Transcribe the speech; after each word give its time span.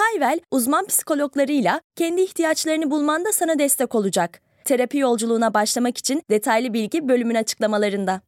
Hayvel, 0.00 0.40
uzman 0.50 0.86
psikologlarıyla 0.86 1.80
kendi 1.96 2.20
ihtiyaçlarını 2.20 2.90
bulmanda 2.90 3.32
sana 3.32 3.58
destek 3.58 3.94
olacak. 3.94 4.40
Terapi 4.64 4.98
yolculuğuna 4.98 5.54
başlamak 5.54 5.98
için 5.98 6.22
detaylı 6.30 6.72
bilgi 6.72 7.08
bölümün 7.08 7.34
açıklamalarında. 7.34 8.22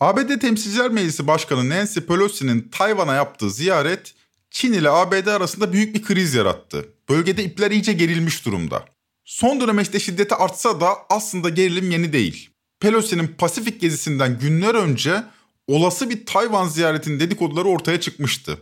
ABD 0.00 0.38
Temsilciler 0.40 0.90
Meclisi 0.90 1.26
Başkanı 1.26 1.68
Nancy 1.68 2.00
Pelosi'nin 2.00 2.68
Tayvan'a 2.68 3.14
yaptığı 3.14 3.50
ziyaret 3.50 4.14
Çin 4.50 4.72
ile 4.72 4.90
ABD 4.90 5.26
arasında 5.26 5.72
büyük 5.72 5.94
bir 5.94 6.02
kriz 6.02 6.34
yarattı. 6.34 6.84
Bölgede 7.08 7.44
ipler 7.44 7.70
iyice 7.70 7.92
gerilmiş 7.92 8.46
durumda. 8.46 8.84
Son 9.24 9.60
dönemde 9.60 10.00
şiddeti 10.00 10.34
artsa 10.34 10.80
da 10.80 10.88
aslında 11.10 11.48
gerilim 11.48 11.90
yeni 11.90 12.12
değil. 12.12 12.50
Pelosi'nin 12.80 13.28
Pasifik 13.38 13.80
gezisinden 13.80 14.38
günler 14.38 14.74
önce 14.74 15.22
olası 15.70 16.10
bir 16.10 16.26
Tayvan 16.26 16.68
ziyaretinin 16.68 17.20
dedikoduları 17.20 17.68
ortaya 17.68 18.00
çıkmıştı. 18.00 18.58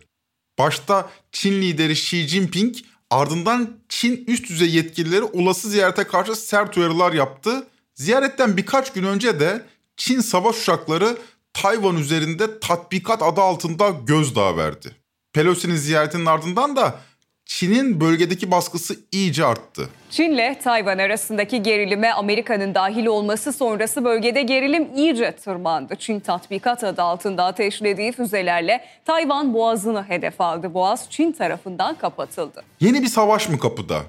Başta 0.58 1.10
Çin 1.32 1.62
lideri 1.62 1.92
Xi 1.92 2.28
Jinping 2.28 2.76
ardından 3.10 3.78
Çin 3.88 4.24
üst 4.26 4.48
düzey 4.48 4.70
yetkilileri 4.70 5.22
olası 5.22 5.68
ziyarete 5.68 6.04
karşı 6.04 6.36
sert 6.36 6.76
uyarılar 6.76 7.12
yaptı. 7.12 7.66
Ziyaretten 7.94 8.56
birkaç 8.56 8.92
gün 8.92 9.04
önce 9.04 9.40
de 9.40 9.66
Çin 9.96 10.20
savaş 10.20 10.62
uçakları 10.62 11.18
Tayvan 11.52 11.96
üzerinde 11.96 12.60
tatbikat 12.60 13.22
adı 13.22 13.40
altında 13.40 13.88
gözdağı 13.88 14.56
verdi. 14.56 14.96
Pelosi'nin 15.32 15.76
ziyaretinin 15.76 16.26
ardından 16.26 16.76
da 16.76 17.00
Çin'in 17.48 18.00
bölgedeki 18.00 18.50
baskısı 18.50 18.96
iyice 19.12 19.44
arttı. 19.44 19.88
Çin'le 20.10 20.54
Tayvan 20.62 20.98
arasındaki 20.98 21.62
gerilime 21.62 22.10
Amerika'nın 22.12 22.74
dahil 22.74 23.06
olması 23.06 23.52
sonrası 23.52 24.04
bölgede 24.04 24.42
gerilim 24.42 24.88
iyice 24.96 25.32
tırmandı. 25.32 25.96
Çin 25.98 26.20
tatbikat 26.20 26.84
adı 26.84 27.02
altında 27.02 27.44
ateşlediği 27.44 28.12
füzelerle 28.12 28.84
Tayvan 29.04 29.54
boğazını 29.54 30.02
hedef 30.02 30.40
aldı. 30.40 30.74
Boğaz 30.74 31.06
Çin 31.10 31.32
tarafından 31.32 31.94
kapatıldı. 31.94 32.62
Yeni 32.80 33.02
bir 33.02 33.08
savaş 33.08 33.48
mı 33.48 33.58
kapıda? 33.58 34.02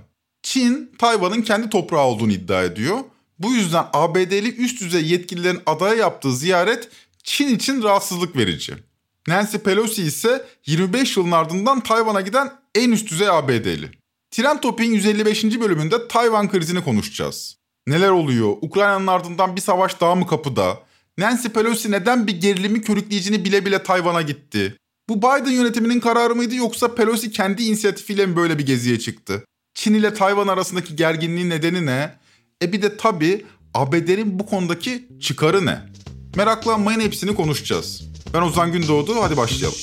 Çin, 0.44 0.92
Tayvan'ın 1.00 1.42
kendi 1.42 1.70
toprağı 1.70 2.06
olduğunu 2.06 2.32
iddia 2.32 2.64
ediyor. 2.64 2.98
Bu 3.40 3.52
yüzden 3.52 3.86
ABD'li 3.94 4.56
üst 4.56 4.82
düzey 4.82 5.04
yetkililerin 5.04 5.62
adaya 5.66 5.94
yaptığı 5.96 6.36
ziyaret 6.36 6.90
Çin 7.24 7.56
için 7.56 7.84
rahatsızlık 7.84 8.36
verici. 8.36 8.74
Nancy 9.30 9.58
Pelosi 9.58 10.04
ise 10.04 10.46
25 10.66 11.18
yılın 11.18 11.32
ardından 11.32 11.80
Tayvan'a 11.80 12.22
giden 12.22 12.52
en 12.76 12.92
üst 12.92 13.12
düzey 13.12 13.30
ABD'li. 13.30 13.92
Tren 14.32 14.62
Topi'nin 14.62 14.96
155. 14.96 15.44
bölümünde 15.60 16.08
Tayvan 16.08 16.50
krizini 16.50 16.84
konuşacağız. 16.84 17.58
Neler 17.88 18.10
oluyor? 18.10 18.56
Ukrayna'nın 18.62 19.08
ardından 19.08 19.56
bir 19.56 19.62
savaş 19.62 20.02
daha 20.02 20.16
mı 20.16 20.28
kapıda? 20.28 20.80
Nancy 21.18 21.48
Pelosi 21.48 21.92
neden 21.92 22.28
bir 22.28 22.42
gerilimi 22.42 22.82
körükleyicini 22.82 23.46
bile 23.46 23.66
bile 23.66 23.84
Tayvan'a 23.84 24.22
gitti? 24.22 24.76
Bu 25.10 25.18
Biden 25.18 25.52
yönetiminin 25.52 26.00
kararı 26.00 26.36
mıydı 26.36 26.56
yoksa 26.56 26.96
Pelosi 26.96 27.32
kendi 27.32 27.64
inisiyatifiyle 27.64 28.26
mi 28.26 28.36
böyle 28.36 28.58
bir 28.58 28.66
geziye 28.66 29.00
çıktı? 29.00 29.46
Çin 29.74 29.94
ile 29.94 30.14
Tayvan 30.14 30.48
arasındaki 30.48 30.96
gerginliğin 30.96 31.50
nedeni 31.50 31.86
ne? 31.86 32.16
E 32.64 32.74
bir 32.74 32.82
de 32.82 32.98
tabii 32.98 33.46
ABD'nin 33.74 34.40
bu 34.40 34.46
konudaki 34.46 35.08
çıkarı 35.22 35.66
ne? 35.66 35.80
Meraklanmayın 36.36 37.00
hepsini 37.00 37.36
konuşacağız. 37.36 38.09
Ben 38.34 38.42
Ozan 38.42 38.72
Gündoğdu, 38.72 39.22
hadi 39.22 39.38
başlayalım. 39.38 39.78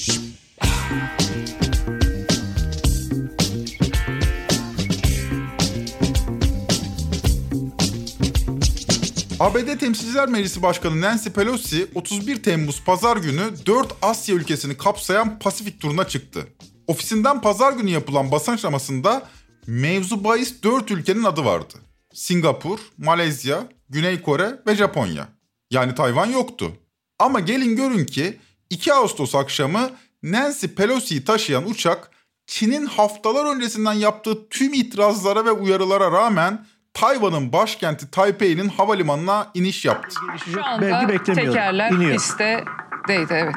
ABD 9.40 9.78
Temsilciler 9.78 10.28
Meclisi 10.28 10.62
Başkanı 10.62 11.00
Nancy 11.00 11.28
Pelosi 11.28 11.86
31 11.94 12.42
Temmuz 12.42 12.84
pazar 12.84 13.16
günü 13.16 13.42
4 13.66 13.94
Asya 14.02 14.34
ülkesini 14.34 14.76
kapsayan 14.76 15.38
Pasifik 15.38 15.80
turuna 15.80 16.08
çıktı. 16.08 16.48
Ofisinden 16.86 17.40
pazar 17.40 17.72
günü 17.72 17.90
yapılan 17.90 18.32
basın 18.32 18.52
açıklamasında 18.52 19.22
mevzu 19.66 20.24
bahis 20.24 20.62
4 20.62 20.90
ülkenin 20.90 21.24
adı 21.24 21.44
vardı. 21.44 21.74
Singapur, 22.14 22.78
Malezya, 22.98 23.68
Güney 23.88 24.22
Kore 24.22 24.60
ve 24.66 24.74
Japonya. 24.76 25.28
Yani 25.70 25.94
Tayvan 25.94 26.26
yoktu. 26.26 26.72
Ama 27.18 27.40
gelin 27.40 27.76
görün 27.76 28.04
ki 28.04 28.40
2 28.70 28.94
Ağustos 28.94 29.34
akşamı 29.34 29.90
Nancy 30.22 30.66
Pelosi'yi 30.66 31.24
taşıyan 31.24 31.70
uçak 31.70 32.10
Çin'in 32.46 32.86
haftalar 32.86 33.54
öncesinden 33.56 33.92
yaptığı 33.92 34.48
tüm 34.48 34.74
itirazlara 34.74 35.44
ve 35.44 35.50
uyarılara 35.50 36.12
rağmen 36.12 36.66
Tayvan'ın 36.94 37.52
başkenti 37.52 38.10
Taipei'nin 38.10 38.68
havalimanına 38.68 39.50
iniş 39.54 39.84
yaptı. 39.84 40.20
Şu 40.52 40.64
anda 40.64 41.06
tekerler 41.24 41.90
İniyor. 41.90 42.12
pistteydi 42.12 43.32
evet. 43.34 43.54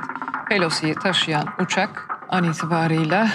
Pelosi'yi 0.49 0.95
taşıyan 0.95 1.47
uçak 1.59 2.07
an 2.29 2.43
itibarıyla 2.43 3.29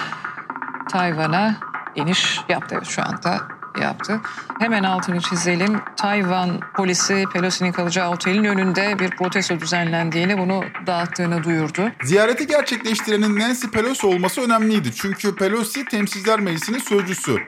Tayvan'a 0.91 1.57
iniş 1.95 2.41
yaptı 2.49 2.75
evet, 2.79 2.87
şu 2.87 3.03
anda 3.03 3.41
yaptı. 3.81 4.21
Hemen 4.59 4.83
altını 4.83 5.21
çizelim. 5.21 5.81
Tayvan 5.97 6.61
polisi 6.75 7.25
Pelosi'nin 7.33 7.73
kalacağı 7.73 8.11
otelin 8.11 8.45
önünde 8.45 8.99
bir 8.99 9.11
protesto 9.11 9.61
düzenlendiğini, 9.61 10.39
bunu 10.39 10.65
dağıttığını 10.87 11.45
duyurdu. 11.45 11.91
Ziyareti 12.03 12.47
gerçekleştirenin 12.47 13.39
Nancy 13.39 13.67
Pelosi 13.67 14.07
olması 14.07 14.41
önemliydi. 14.41 14.93
Çünkü 14.95 15.37
Pelosi 15.37 15.85
Temsilciler 15.85 16.41
Meclisi'nin 16.41 16.79
sözcüsü. 16.79 17.39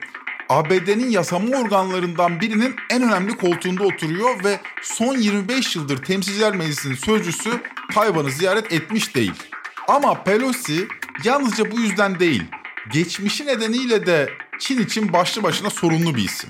ABD'nin 0.49 1.09
yasama 1.09 1.57
organlarından 1.57 2.39
birinin 2.39 2.75
en 2.89 3.01
önemli 3.01 3.37
koltuğunda 3.37 3.83
oturuyor 3.83 4.43
ve 4.43 4.59
son 4.81 5.17
25 5.17 5.75
yıldır 5.75 5.97
Temsilciler 5.97 6.55
Meclisi'nin 6.55 6.95
sözcüsü 6.95 7.61
Tayvan'ı 7.93 8.31
ziyaret 8.31 8.73
etmiş 8.73 9.15
değil. 9.15 9.33
Ama 9.87 10.23
Pelosi 10.23 10.87
yalnızca 11.23 11.71
bu 11.71 11.79
yüzden 11.79 12.19
değil, 12.19 12.43
geçmişi 12.91 13.45
nedeniyle 13.45 14.05
de 14.05 14.29
Çin 14.59 14.81
için 14.81 15.13
başlı 15.13 15.43
başına 15.43 15.69
sorunlu 15.69 16.15
bir 16.15 16.23
isim. 16.23 16.49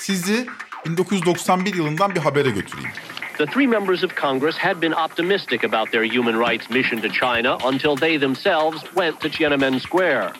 Sizi 0.00 0.46
1991 0.86 1.74
yılından 1.74 2.14
bir 2.14 2.20
habere 2.20 2.50
götüreyim. 2.50 2.90
The 3.38 3.46
three 3.46 3.66
members 3.66 4.04
of 4.04 4.16
Congress 4.16 4.56
had 4.56 4.82
been 4.82 4.92
optimistic 4.92 5.64
about 5.64 5.92
their 5.92 6.16
human 6.16 6.50
rights 6.50 6.70
mission 6.70 7.00
to 7.00 7.08
China 7.08 7.58
until 7.68 7.96
they 7.96 8.20
themselves 8.20 8.82
went 8.94 9.20
to 9.20 9.28
Tiananmen 9.28 9.78
Square. 9.78 10.32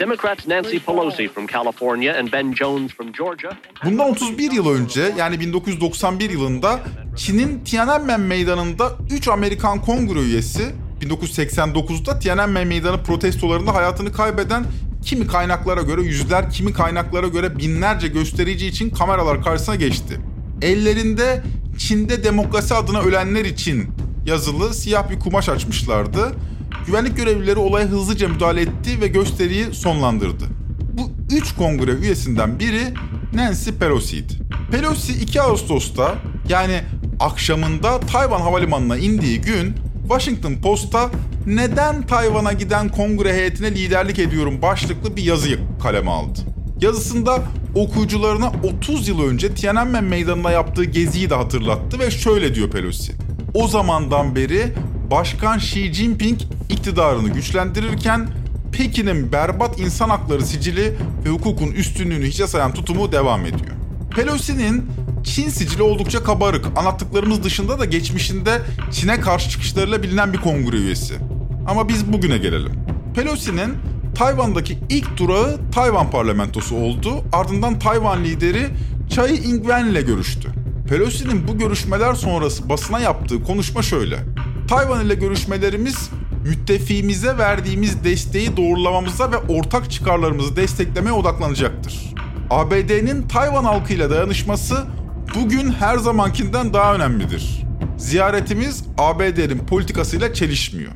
Democrats 0.00 0.46
Nancy 0.48 0.76
Pelosi 0.76 1.28
from 1.28 1.46
California 1.46 2.12
and 2.18 2.32
Ben 2.32 2.52
Jones 2.52 2.92
from 2.92 3.12
Georgia. 3.12 3.50
Bundan 3.84 4.10
31 4.10 4.52
yıl 4.52 4.68
önce 4.68 5.12
yani 5.18 5.40
1991 5.40 6.30
yılında 6.30 6.80
Çin'in 7.16 7.64
Tiananmen 7.64 8.20
Meydanı'nda 8.20 8.92
3 9.10 9.28
Amerikan 9.28 9.80
kongre 9.80 10.20
üyesi 10.20 10.62
1989'da 11.00 12.18
Tiananmen 12.18 12.66
Meydanı 12.66 13.02
protestolarında 13.02 13.74
hayatını 13.74 14.12
kaybeden 14.12 14.64
kimi 15.06 15.26
kaynaklara 15.26 15.82
göre 15.82 16.02
yüzler, 16.02 16.50
kimi 16.50 16.72
kaynaklara 16.72 17.28
göre 17.28 17.58
binlerce 17.58 18.08
gösterici 18.08 18.66
için 18.66 18.90
kameralar 18.90 19.42
karşısına 19.42 19.74
geçti. 19.74 20.20
Ellerinde 20.62 21.42
Çin'de 21.78 22.24
demokrasi 22.24 22.74
adına 22.74 23.00
ölenler 23.00 23.44
için 23.44 23.88
yazılı 24.26 24.74
siyah 24.74 25.10
bir 25.10 25.20
kumaş 25.20 25.48
açmışlardı. 25.48 26.32
Güvenlik 26.86 27.16
görevlileri 27.16 27.58
olaya 27.58 27.86
hızlıca 27.86 28.28
müdahale 28.28 28.60
etti 28.60 29.00
ve 29.00 29.08
gösteriyi 29.08 29.64
sonlandırdı. 29.72 30.44
Bu 30.92 31.10
üç 31.36 31.54
kongre 31.54 31.90
üyesinden 31.90 32.58
biri 32.60 32.94
Nancy 33.34 33.70
Pelosi'ydi. 33.70 34.32
Pelosi 34.70 35.12
2 35.12 35.42
Ağustos'ta 35.42 36.14
yani 36.48 36.80
akşamında 37.20 38.00
Tayvan 38.00 38.40
Havalimanı'na 38.40 38.96
indiği 38.96 39.40
gün 39.40 39.74
Washington 40.08 40.54
Post'a 40.54 41.10
neden 41.46 42.06
Tayvan'a 42.06 42.52
giden 42.52 42.88
kongre 42.88 43.32
heyetine 43.34 43.70
liderlik 43.70 44.18
ediyorum 44.18 44.62
başlıklı 44.62 45.16
bir 45.16 45.22
yazı 45.22 45.58
kaleme 45.82 46.10
aldı. 46.10 46.38
Yazısında 46.80 47.42
okuyucularına 47.74 48.52
30 48.78 49.08
yıl 49.08 49.22
önce 49.22 49.54
Tiananmen 49.54 50.04
Meydanı'na 50.04 50.50
yaptığı 50.50 50.84
geziyi 50.84 51.30
de 51.30 51.34
hatırlattı 51.34 51.98
ve 51.98 52.10
şöyle 52.10 52.54
diyor 52.54 52.70
Pelosi. 52.70 53.12
O 53.54 53.68
zamandan 53.68 54.36
beri 54.36 54.72
Başkan 55.10 55.58
Xi 55.58 55.94
Jinping 55.94 56.40
iktidarını 56.70 57.28
güçlendirirken 57.28 58.28
Pekin'in 58.72 59.32
berbat 59.32 59.80
insan 59.80 60.08
hakları 60.08 60.46
sicili 60.46 60.94
ve 61.24 61.28
hukukun 61.28 61.72
üstünlüğünü 61.72 62.26
hiçe 62.26 62.46
sayan 62.46 62.74
tutumu 62.74 63.12
devam 63.12 63.46
ediyor. 63.46 63.76
Pelosi'nin 64.16 64.86
Çin 65.26 65.48
sicili 65.48 65.82
oldukça 65.82 66.22
kabarık. 66.22 66.66
Anlattıklarımız 66.76 67.44
dışında 67.44 67.78
da 67.78 67.84
geçmişinde 67.84 68.62
Çin'e 68.92 69.20
karşı 69.20 69.50
çıkışlarıyla 69.50 70.02
bilinen 70.02 70.32
bir 70.32 70.38
kongre 70.38 70.76
üyesi. 70.76 71.14
Ama 71.68 71.88
biz 71.88 72.12
bugüne 72.12 72.38
gelelim. 72.38 72.72
Pelosi'nin 73.14 73.74
Tayvan'daki 74.14 74.78
ilk 74.90 75.16
durağı 75.16 75.58
Tayvan 75.72 76.10
parlamentosu 76.10 76.76
oldu. 76.76 77.24
Ardından 77.32 77.78
Tayvan 77.78 78.24
lideri 78.24 78.66
Chai 79.10 79.34
Ing-wen 79.34 79.90
ile 79.90 80.02
görüştü. 80.02 80.48
Pelosi'nin 80.88 81.48
bu 81.48 81.58
görüşmeler 81.58 82.14
sonrası 82.14 82.68
basına 82.68 83.00
yaptığı 83.00 83.42
konuşma 83.42 83.82
şöyle. 83.82 84.18
Tayvan 84.68 85.06
ile 85.06 85.14
görüşmelerimiz 85.14 86.10
müttefiğimize 86.44 87.38
verdiğimiz 87.38 88.04
desteği 88.04 88.56
doğrulamamıza 88.56 89.32
ve 89.32 89.36
ortak 89.36 89.90
çıkarlarımızı 89.90 90.56
desteklemeye 90.56 91.12
odaklanacaktır. 91.12 92.14
ABD'nin 92.50 93.28
Tayvan 93.28 93.64
halkıyla 93.64 94.10
dayanışması 94.10 94.86
bugün 95.36 95.72
her 95.72 95.98
zamankinden 95.98 96.74
daha 96.74 96.94
önemlidir. 96.94 97.62
Ziyaretimiz 97.98 98.84
ABD'nin 98.98 99.58
politikasıyla 99.58 100.34
çelişmiyor. 100.34 100.92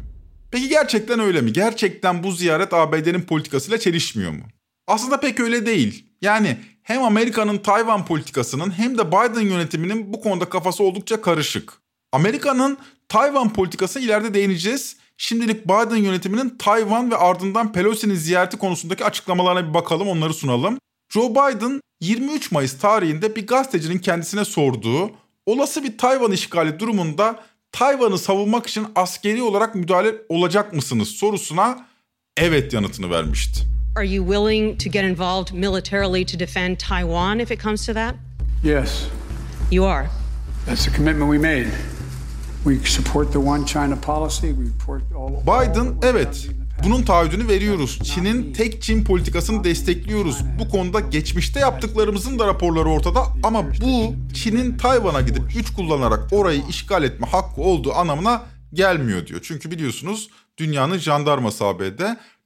Peki 0.51 0.69
gerçekten 0.69 1.21
öyle 1.21 1.41
mi? 1.41 1.53
Gerçekten 1.53 2.23
bu 2.23 2.33
ziyaret 2.33 2.75
ABD'nin 2.75 3.23
politikasıyla 3.23 3.79
çelişmiyor 3.79 4.33
mu? 4.33 4.43
Aslında 4.87 5.21
pek 5.21 5.41
öyle 5.41 5.67
değil. 5.67 6.07
Yani 6.23 6.57
hem 6.83 7.03
Amerika'nın 7.03 7.59
Tayvan 7.59 8.05
politikasının 8.05 8.71
hem 8.71 8.99
de 8.99 9.09
Biden 9.09 9.41
yönetiminin 9.41 10.13
bu 10.13 10.21
konuda 10.21 10.49
kafası 10.49 10.85
oldukça 10.85 11.21
karışık. 11.21 11.73
Amerika'nın 12.13 12.79
Tayvan 13.09 13.53
politikası 13.53 14.01
ileride 14.01 14.35
değineceğiz. 14.35 14.97
Şimdilik 15.17 15.65
Biden 15.65 15.97
yönetiminin 15.97 16.59
Tayvan 16.59 17.11
ve 17.11 17.17
ardından 17.17 17.73
Pelosi'nin 17.73 18.15
ziyareti 18.15 18.57
konusundaki 18.57 19.05
açıklamalarına 19.05 19.69
bir 19.69 19.75
bakalım, 19.75 20.09
onları 20.09 20.35
sunalım. 20.35 20.79
Joe 21.13 21.31
Biden 21.31 21.81
23 22.00 22.52
Mayıs 22.52 22.79
tarihinde 22.79 23.37
bir 23.37 23.47
gazetecinin 23.47 23.99
kendisine 23.99 24.44
sorduğu 24.44 25.11
olası 25.47 25.82
bir 25.82 25.99
Tayvan 25.99 26.32
işgali 26.32 26.79
durumunda 26.79 27.41
Tayvan'ı 27.73 28.19
savunmak 28.19 28.67
için 28.67 28.87
askeri 28.94 29.43
olarak 29.43 29.75
müdahale 29.75 30.14
olacak 30.29 30.73
mısınız 30.73 31.08
sorusuna 31.08 31.87
evet 32.37 32.73
yanıtını 32.73 33.11
vermişti. 33.11 33.67
Are 33.97 34.06
you 34.08 34.26
willing 34.26 34.81
to 34.81 34.91
get 34.91 35.05
involved 35.05 35.52
militarily 35.52 36.26
to 36.26 36.38
defend 36.38 36.79
Taiwan 36.79 37.38
if 37.38 37.50
it 37.50 37.62
comes 37.62 37.87
to 37.87 37.94
that? 37.94 38.14
Yes. 38.64 39.06
You 39.70 39.87
are. 39.87 40.08
That's 40.67 40.85
the 40.85 40.96
commitment 40.96 41.32
we 41.32 41.38
made. 41.38 41.70
We 42.64 42.88
support 42.88 43.32
the 43.32 43.38
one 43.38 43.67
China 43.67 43.96
policy. 43.96 44.46
We 44.46 44.67
support 44.67 45.03
all 45.17 45.43
Biden 45.43 45.94
evet 46.03 46.49
bunun 46.85 47.03
taahhüdünü 47.03 47.49
veriyoruz. 47.49 47.99
Çin'in 48.05 48.53
tek 48.53 48.82
Çin 48.82 49.05
politikasını 49.05 49.65
destekliyoruz. 49.65 50.37
Bu 50.59 50.69
konuda 50.69 51.00
geçmişte 51.00 51.61
yaptıklarımızın 51.61 52.38
da 52.38 52.47
raporları 52.47 52.88
ortada 52.88 53.23
ama 53.43 53.65
bu 53.81 54.15
Çin'in 54.35 54.79
Tayvan'a 54.79 55.21
gidip 55.21 55.55
güç 55.55 55.75
kullanarak 55.75 56.32
orayı 56.32 56.62
işgal 56.69 57.05
etme 57.05 57.27
hakkı 57.27 57.61
olduğu 57.61 57.93
anlamına 57.93 58.43
gelmiyor 58.73 59.27
diyor. 59.27 59.41
Çünkü 59.43 59.71
biliyorsunuz 59.71 60.31
dünyanın 60.59 60.99
jandarması 60.99 61.65
ABD. 61.65 62.00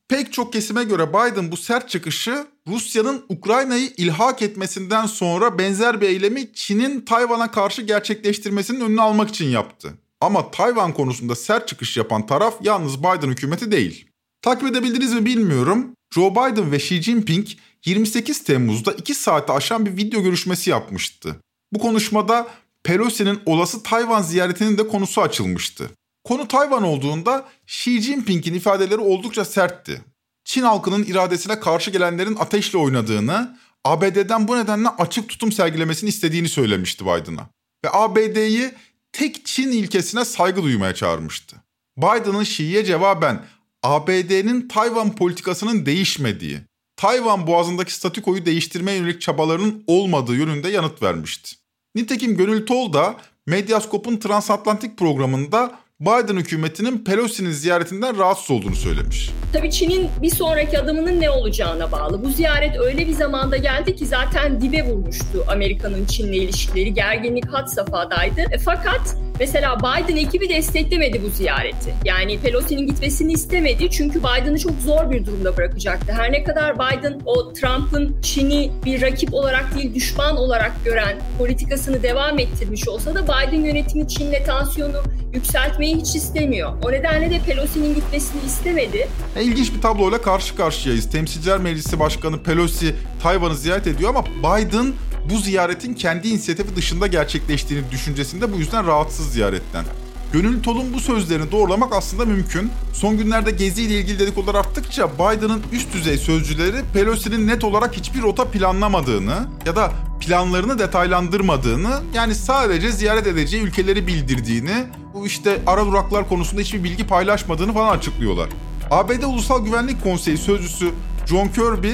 Pek 0.08 0.32
çok 0.32 0.52
kesime 0.52 0.84
göre 0.84 1.08
Biden 1.08 1.52
bu 1.52 1.56
sert 1.56 1.88
çıkışı 1.88 2.46
Rusya'nın 2.68 3.24
Ukrayna'yı 3.28 3.90
ilhak 3.96 4.42
etmesinden 4.42 5.06
sonra 5.06 5.58
benzer 5.58 6.00
bir 6.00 6.08
eylemi 6.08 6.52
Çin'in 6.54 7.00
Tayvan'a 7.00 7.50
karşı 7.50 7.82
gerçekleştirmesinin 7.82 8.80
önünü 8.80 9.00
almak 9.00 9.28
için 9.28 9.48
yaptı. 9.48 9.94
Ama 10.20 10.50
Tayvan 10.50 10.92
konusunda 10.94 11.36
sert 11.36 11.68
çıkış 11.68 11.96
yapan 11.96 12.26
taraf 12.26 12.54
yalnız 12.62 12.98
Biden 12.98 13.28
hükümeti 13.28 13.72
değil. 13.72 14.13
Takip 14.44 14.68
edebildiniz 14.68 15.14
mi 15.14 15.24
bilmiyorum. 15.24 15.96
Joe 16.14 16.30
Biden 16.30 16.72
ve 16.72 16.76
Xi 16.76 17.02
Jinping 17.02 17.48
28 17.84 18.44
Temmuz'da 18.44 18.92
2 18.92 19.14
saate 19.14 19.52
aşan 19.52 19.86
bir 19.86 19.96
video 19.96 20.22
görüşmesi 20.22 20.70
yapmıştı. 20.70 21.36
Bu 21.72 21.78
konuşmada 21.78 22.48
Pelosi'nin 22.82 23.40
olası 23.46 23.82
Tayvan 23.82 24.22
ziyaretinin 24.22 24.78
de 24.78 24.88
konusu 24.88 25.22
açılmıştı. 25.22 25.90
Konu 26.24 26.48
Tayvan 26.48 26.82
olduğunda 26.82 27.48
Xi 27.66 28.00
Jinping'in 28.00 28.54
ifadeleri 28.54 29.00
oldukça 29.00 29.44
sertti. 29.44 30.02
Çin 30.44 30.62
halkının 30.62 31.04
iradesine 31.04 31.60
karşı 31.60 31.90
gelenlerin 31.90 32.36
ateşle 32.36 32.78
oynadığını, 32.78 33.58
ABD'den 33.84 34.48
bu 34.48 34.56
nedenle 34.56 34.88
açık 34.88 35.28
tutum 35.28 35.52
sergilemesini 35.52 36.08
istediğini 36.08 36.48
söylemişti 36.48 37.04
Biden'a. 37.04 37.48
Ve 37.84 37.88
ABD'yi 37.92 38.70
tek 39.12 39.46
Çin 39.46 39.72
ilkesine 39.72 40.24
saygı 40.24 40.62
duymaya 40.62 40.94
çağırmıştı. 40.94 41.56
Biden'ın 41.96 42.42
Xi'ye 42.42 42.84
cevaben 42.84 43.42
ABD'nin 43.84 44.68
Tayvan 44.68 45.16
politikasının 45.16 45.86
değişmediği, 45.86 46.58
Tayvan 46.96 47.46
boğazındaki 47.46 47.94
statükoyu 47.94 48.46
değiştirmeye 48.46 48.98
yönelik 48.98 49.20
çabalarının 49.20 49.84
olmadığı 49.86 50.34
yönünde 50.34 50.68
yanıt 50.68 51.02
vermişti. 51.02 51.56
Nitekim 51.94 52.36
Gönül 52.36 52.66
Tol 52.66 52.92
da 52.92 53.16
Medyaskop'un 53.46 54.16
transatlantik 54.16 54.98
programında 54.98 55.78
Biden 56.00 56.36
hükümetinin 56.36 57.04
Pelosi'nin 57.04 57.50
ziyaretinden 57.50 58.18
rahatsız 58.18 58.50
olduğunu 58.50 58.76
söylemiş. 58.76 59.30
Tabii 59.52 59.70
Çin'in 59.70 60.08
bir 60.22 60.30
sonraki 60.30 60.78
adımının 60.78 61.20
ne 61.20 61.30
olacağına 61.30 61.92
bağlı. 61.92 62.24
Bu 62.24 62.28
ziyaret 62.28 62.76
öyle 62.76 63.06
bir 63.08 63.12
zamanda 63.12 63.56
geldi 63.56 63.96
ki 63.96 64.06
zaten 64.06 64.60
dibe 64.60 64.84
vurmuştu 64.84 65.44
Amerika'nın 65.48 66.06
Çin'le 66.06 66.32
ilişkileri. 66.32 66.94
Gerginlik 66.94 67.46
had 67.46 67.66
safhadaydı. 67.66 68.40
E, 68.40 68.58
fakat 68.58 69.16
mesela 69.40 69.78
Biden 69.78 70.16
ekibi 70.16 70.48
desteklemedi 70.48 71.22
bu 71.22 71.28
ziyareti. 71.28 71.94
Yani 72.04 72.38
Pelosi'nin 72.38 72.86
gitmesini 72.86 73.32
istemedi 73.32 73.90
çünkü 73.90 74.18
Biden'ı 74.18 74.58
çok 74.58 74.72
zor 74.84 75.10
bir 75.10 75.26
durumda 75.26 75.56
bırakacaktı. 75.56 76.12
Her 76.12 76.32
ne 76.32 76.44
kadar 76.44 76.74
Biden 76.74 77.20
o 77.24 77.52
Trump'ın 77.52 78.16
Çin'i 78.22 78.70
bir 78.84 79.02
rakip 79.02 79.34
olarak 79.34 79.76
değil 79.76 79.94
düşman 79.94 80.36
olarak 80.36 80.72
gören 80.84 81.18
politikasını 81.38 82.02
devam 82.02 82.38
ettirmiş 82.38 82.88
olsa 82.88 83.14
da 83.14 83.24
Biden 83.24 83.64
yönetimi 83.64 84.08
Çin'le 84.08 84.44
tansiyonu 84.46 85.02
yükseltmeyi 85.34 85.96
hiç 85.96 86.14
istemiyor. 86.14 86.72
O 86.84 86.92
nedenle 86.92 87.30
de 87.30 87.40
Pelosi'nin 87.46 87.94
gitmesini 87.94 88.40
istemedi. 88.46 89.08
E, 89.36 89.42
ilginç 89.42 89.74
bir 89.74 89.80
tabloyla 89.80 90.20
karşı 90.20 90.56
karşıyayız. 90.56 91.10
Temsilciler 91.10 91.58
Meclisi 91.58 92.00
Başkanı 92.00 92.42
Pelosi 92.42 92.94
Tayvan'ı 93.22 93.56
ziyaret 93.56 93.86
ediyor 93.86 94.10
ama 94.10 94.24
Biden 94.24 94.92
bu 95.30 95.38
ziyaretin 95.38 95.94
kendi 95.94 96.28
inisiyatifi 96.28 96.76
dışında 96.76 97.06
gerçekleştiğini 97.06 97.90
düşüncesinde 97.90 98.52
bu 98.52 98.56
yüzden 98.56 98.86
rahatsız 98.86 99.32
ziyaretten. 99.32 99.84
Gönül 100.32 100.62
Tol'un 100.62 100.94
bu 100.94 101.00
sözlerini 101.00 101.52
doğrulamak 101.52 101.92
aslında 101.92 102.24
mümkün. 102.24 102.70
Son 102.92 103.18
günlerde 103.18 103.50
Gezi 103.50 103.82
ile 103.82 104.00
ilgili 104.00 104.18
dedikodular 104.18 104.54
arttıkça 104.54 105.08
Biden'ın 105.14 105.62
üst 105.72 105.92
düzey 105.92 106.18
sözcüleri 106.18 106.76
Pelosi'nin 106.94 107.46
net 107.46 107.64
olarak 107.64 107.96
hiçbir 107.96 108.22
rota 108.22 108.44
planlamadığını 108.44 109.48
ya 109.66 109.76
da 109.76 109.92
planlarını 110.20 110.78
detaylandırmadığını 110.78 112.00
yani 112.14 112.34
sadece 112.34 112.92
ziyaret 112.92 113.26
edeceği 113.26 113.62
ülkeleri 113.62 114.06
bildirdiğini, 114.06 114.84
bu 115.14 115.26
işte 115.26 115.60
ara 115.66 115.86
duraklar 115.86 116.28
konusunda 116.28 116.62
hiçbir 116.62 116.84
bilgi 116.84 117.06
paylaşmadığını 117.06 117.72
falan 117.72 117.98
açıklıyorlar. 117.98 118.48
ABD 118.90 119.22
Ulusal 119.22 119.64
Güvenlik 119.64 120.02
Konseyi 120.02 120.38
sözcüsü 120.38 120.90
John 121.26 121.48
Kirby, 121.48 121.92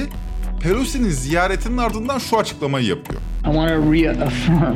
Pelosi'nin 0.61 1.09
ziyaretinin 1.09 1.77
ardından 1.77 2.19
şu 2.19 2.37
açıklamayı 2.37 2.87
yapıyor. 2.87 3.21
I 3.21 3.43
want 3.43 3.69
to 3.69 3.93
reaffirm 3.93 4.75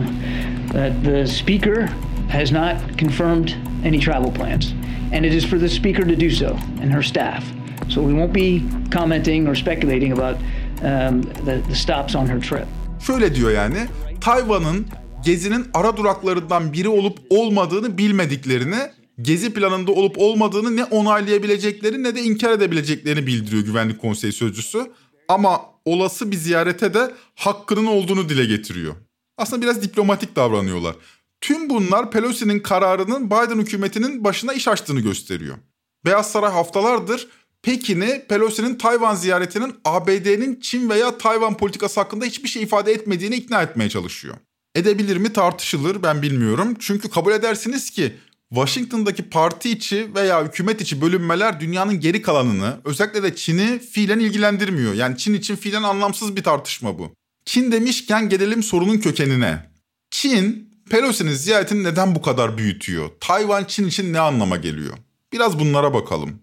that 0.74 0.92
the 1.04 1.28
speaker 1.28 1.90
has 2.32 2.52
not 2.52 3.00
confirmed 3.00 3.50
any 3.86 4.00
travel 4.00 4.34
plans 4.34 4.74
and 5.14 5.26
it 5.26 5.34
is 5.34 5.46
for 5.46 5.60
the 5.60 5.70
speaker 5.70 6.04
to 6.04 6.22
do 6.22 6.30
so 6.30 6.58
and 6.84 6.92
her 6.92 7.02
staff. 7.02 7.44
So 7.90 8.02
we 8.02 8.12
won't 8.12 8.36
be 8.36 8.62
commenting 8.94 9.50
or 9.50 9.56
speculating 9.56 10.20
about 10.20 10.36
um, 10.82 11.22
the, 11.46 11.62
the 11.70 11.76
stops 11.76 12.16
on 12.16 12.28
her 12.28 12.42
trip. 12.42 12.66
Şöyle 13.08 13.36
diyor 13.36 13.52
yani, 13.52 13.78
Tayvan'ın 14.22 14.86
Gezi'nin 15.26 15.66
ara 15.74 15.98
duraklarından 15.98 16.74
biri 16.74 16.90
olup 16.90 17.18
olmadığını 17.30 17.98
bilmediklerini, 17.98 18.80
Gezi 19.22 19.54
planında 19.54 19.92
olup 19.92 20.18
olmadığını 20.18 20.76
ne 20.76 20.84
onaylayabilecekleri 20.84 22.04
ne 22.04 22.16
de 22.16 22.22
inkar 22.22 22.52
edebileceklerini 22.52 23.28
bildiriyor 23.28 23.64
Güvenlik 23.64 24.02
Konseyi 24.02 24.34
Sözcüsü. 24.34 24.80
Ama 25.28 25.62
olası 25.86 26.32
bir 26.32 26.38
ziyarete 26.38 26.94
de 26.94 27.14
hakkının 27.36 27.86
olduğunu 27.86 28.30
dile 28.30 28.46
getiriyor. 28.46 28.96
Aslında 29.38 29.62
biraz 29.62 29.82
diplomatik 29.82 30.36
davranıyorlar. 30.36 30.96
Tüm 31.42 31.70
bunlar 31.70 32.12
Pelosi'nin 32.12 32.60
kararının 32.60 33.26
Biden 33.26 33.60
hükümetinin 33.60 34.24
başına 34.24 34.54
iş 34.54 34.68
açtığını 34.68 35.00
gösteriyor. 35.00 35.58
Beyaz 36.06 36.32
Saray 36.32 36.52
haftalardır 36.52 37.28
Pekin'i 37.66 38.26
Pelosi'nin 38.30 38.76
Tayvan 38.76 39.16
ziyaretinin 39.16 39.76
ABD'nin 39.86 40.60
Çin 40.60 40.90
veya 40.90 41.18
Tayvan 41.18 41.58
politikası 41.58 42.00
hakkında 42.00 42.26
hiçbir 42.26 42.50
şey 42.50 42.64
ifade 42.64 42.92
etmediğini 42.92 43.36
ikna 43.36 43.62
etmeye 43.62 43.90
çalışıyor. 43.90 44.36
Edebilir 44.76 45.18
mi 45.18 45.34
tartışılır 45.34 46.04
ben 46.04 46.22
bilmiyorum. 46.22 46.76
Çünkü 46.80 47.10
kabul 47.10 47.32
edersiniz 47.32 47.90
ki 47.90 48.16
Washington'daki 48.50 49.30
parti 49.30 49.70
içi 49.70 50.16
veya 50.16 50.46
hükümet 50.46 50.82
içi 50.82 51.02
bölünmeler 51.02 51.60
dünyanın 51.60 52.00
geri 52.00 52.22
kalanını 52.22 52.78
özellikle 52.86 53.24
de 53.24 53.36
Çin'i 53.36 53.80
fiilen 53.80 54.20
ilgilendirmiyor. 54.20 54.94
Yani 54.94 55.18
Çin 55.18 55.34
için 55.34 55.56
fiilen 55.56 55.84
anlamsız 55.84 56.36
bir 56.36 56.44
tartışma 56.44 57.00
bu. 57.00 57.12
Çin 57.46 57.72
demişken 57.72 58.30
gelelim 58.30 58.64
sorunun 58.64 58.98
kökenine. 58.98 59.70
Çin 60.12 60.76
Pelosi'nin 60.90 61.34
ziyaretini 61.34 61.84
neden 61.84 62.16
bu 62.16 62.22
kadar 62.22 62.58
büyütüyor? 62.58 63.10
Tayvan 63.20 63.64
Çin 63.64 63.88
için 63.88 64.14
ne 64.14 64.20
anlama 64.20 64.58
geliyor? 64.58 64.98
Biraz 65.34 65.60
bunlara 65.60 65.94
bakalım. 65.94 66.42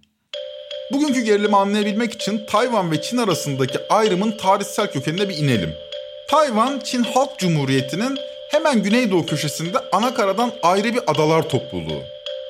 Bugünkü 0.92 1.20
gerilimi 1.20 1.56
anlayabilmek 1.56 2.14
için 2.14 2.40
Tayvan 2.50 2.90
ve 2.90 3.02
Çin 3.02 3.16
arasındaki 3.16 3.78
ayrımın 3.90 4.36
tarihsel 4.36 4.92
kökenine 4.92 5.28
bir 5.28 5.36
inelim. 5.36 5.70
Tayvan, 6.30 6.80
Çin 6.84 7.02
Halk 7.02 7.38
Cumhuriyeti'nin 7.38 8.18
hemen 8.52 8.82
güneydoğu 8.82 9.26
köşesinde 9.26 9.78
Anakaradan 9.92 10.52
ayrı 10.62 10.94
bir 10.94 11.00
adalar 11.06 11.48
topluluğu. 11.48 12.02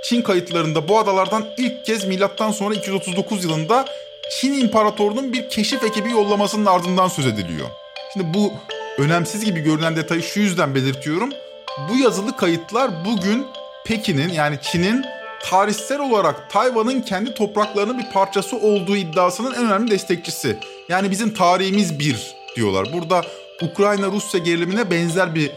Çin 0.05 0.23
kayıtlarında 0.23 0.89
bu 0.89 0.99
adalardan 0.99 1.45
ilk 1.57 1.85
kez 1.85 2.05
milattan 2.05 2.51
sonra 2.51 2.75
239 2.75 3.45
yılında 3.45 3.85
Çin 4.31 4.53
İmparatorluğu'nun 4.53 5.33
bir 5.33 5.49
keşif 5.49 5.85
ekibi 5.85 6.11
yollamasının 6.11 6.67
ardından 6.67 7.09
söz 7.09 7.27
ediliyor. 7.27 7.69
Şimdi 8.13 8.35
bu 8.35 8.53
önemsiz 8.99 9.45
gibi 9.45 9.61
görünen 9.61 9.97
detayı 9.97 10.23
şu 10.23 10.41
yüzden 10.41 10.75
belirtiyorum. 10.75 11.31
Bu 11.91 11.97
yazılı 11.97 12.37
kayıtlar 12.37 12.91
bugün 13.05 13.47
Pekin'in 13.85 14.29
yani 14.29 14.59
Çin'in 14.63 15.05
tarihsel 15.43 16.01
olarak 16.01 16.51
Tayvan'ın 16.51 17.01
kendi 17.01 17.35
topraklarının 17.35 17.99
bir 17.99 18.11
parçası 18.13 18.57
olduğu 18.57 18.97
iddiasının 18.97 19.55
en 19.55 19.65
önemli 19.65 19.91
destekçisi. 19.91 20.59
Yani 20.89 21.11
bizim 21.11 21.35
tarihimiz 21.35 21.99
bir 21.99 22.35
diyorlar. 22.57 22.93
Burada 22.93 23.23
Ukrayna-Rusya 23.63 24.41
gerilimine 24.41 24.91
benzer 24.91 25.35
bir 25.35 25.51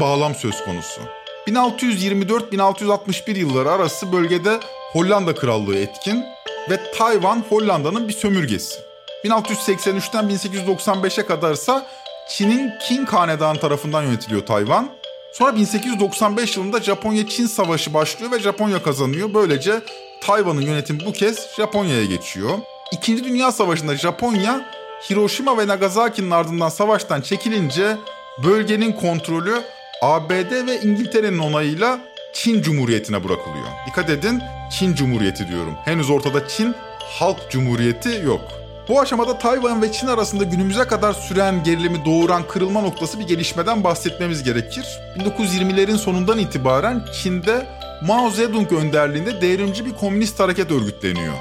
bağlam 0.00 0.34
söz 0.34 0.64
konusu. 0.64 1.00
1624-1661 1.46 3.38
yılları 3.38 3.70
arası 3.70 4.12
bölgede 4.12 4.60
Hollanda 4.92 5.34
Krallığı 5.34 5.78
etkin 5.78 6.24
ve 6.70 6.92
Tayvan 6.92 7.44
Hollanda'nın 7.48 8.08
bir 8.08 8.12
sömürgesi. 8.12 8.80
1683'ten 9.24 10.24
1895'e 10.24 11.26
kadarsa 11.26 11.86
Çin'in 12.28 12.72
Qing 12.88 13.08
Hanedanı 13.08 13.58
tarafından 13.58 14.02
yönetiliyor 14.02 14.46
Tayvan. 14.46 14.88
Sonra 15.32 15.56
1895 15.56 16.56
yılında 16.56 16.80
Japonya-Çin 16.80 17.46
Savaşı 17.46 17.94
başlıyor 17.94 18.32
ve 18.32 18.40
Japonya 18.40 18.82
kazanıyor. 18.82 19.34
Böylece 19.34 19.80
Tayvan'ın 20.22 20.60
yönetimi 20.60 21.00
bu 21.06 21.12
kez 21.12 21.56
Japonya'ya 21.56 22.04
geçiyor. 22.04 22.50
İkinci 22.92 23.24
Dünya 23.24 23.52
Savaşı'nda 23.52 23.96
Japonya 23.96 24.70
Hiroşima 25.10 25.58
ve 25.58 25.66
Nagasaki'nin 25.66 26.30
ardından 26.30 26.68
savaştan 26.68 27.20
çekilince 27.20 27.96
bölgenin 28.44 28.92
kontrolü 28.92 29.62
ABD 30.02 30.66
ve 30.66 30.80
İngiltere'nin 30.80 31.38
onayıyla 31.38 32.00
Çin 32.32 32.62
Cumhuriyeti'ne 32.62 33.24
bırakılıyor. 33.24 33.66
Dikkat 33.86 34.10
edin 34.10 34.42
Çin 34.70 34.94
Cumhuriyeti 34.94 35.48
diyorum. 35.48 35.74
Henüz 35.84 36.10
ortada 36.10 36.48
Çin 36.48 36.74
Halk 36.98 37.50
Cumhuriyeti 37.50 38.22
yok. 38.24 38.40
Bu 38.88 39.00
aşamada 39.00 39.38
Tayvan 39.38 39.82
ve 39.82 39.92
Çin 39.92 40.06
arasında 40.06 40.44
günümüze 40.44 40.84
kadar 40.84 41.12
süren 41.12 41.64
gerilimi 41.64 42.04
doğuran 42.04 42.42
kırılma 42.48 42.80
noktası 42.80 43.20
bir 43.20 43.26
gelişmeden 43.26 43.84
bahsetmemiz 43.84 44.42
gerekir. 44.42 44.86
1920'lerin 45.18 45.98
sonundan 45.98 46.38
itibaren 46.38 47.04
Çin'de 47.22 47.66
Mao 48.02 48.30
Zedong 48.30 48.72
önderliğinde 48.72 49.40
devrimci 49.40 49.86
bir 49.86 49.92
komünist 49.92 50.40
hareket 50.40 50.70
örgütleniyor. 50.70 51.34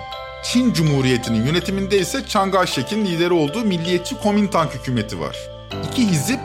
Çin 0.44 0.74
Cumhuriyeti'nin 0.74 1.46
yönetiminde 1.46 2.00
ise 2.00 2.26
Chiang 2.28 2.54
Kai-shek'in 2.54 3.06
lideri 3.06 3.34
olduğu 3.34 3.66
Milliyetçi 3.66 4.16
Komintang 4.16 4.72
hükümeti 4.74 5.20
var. 5.20 5.38
İki 5.92 6.08
hizip 6.08 6.40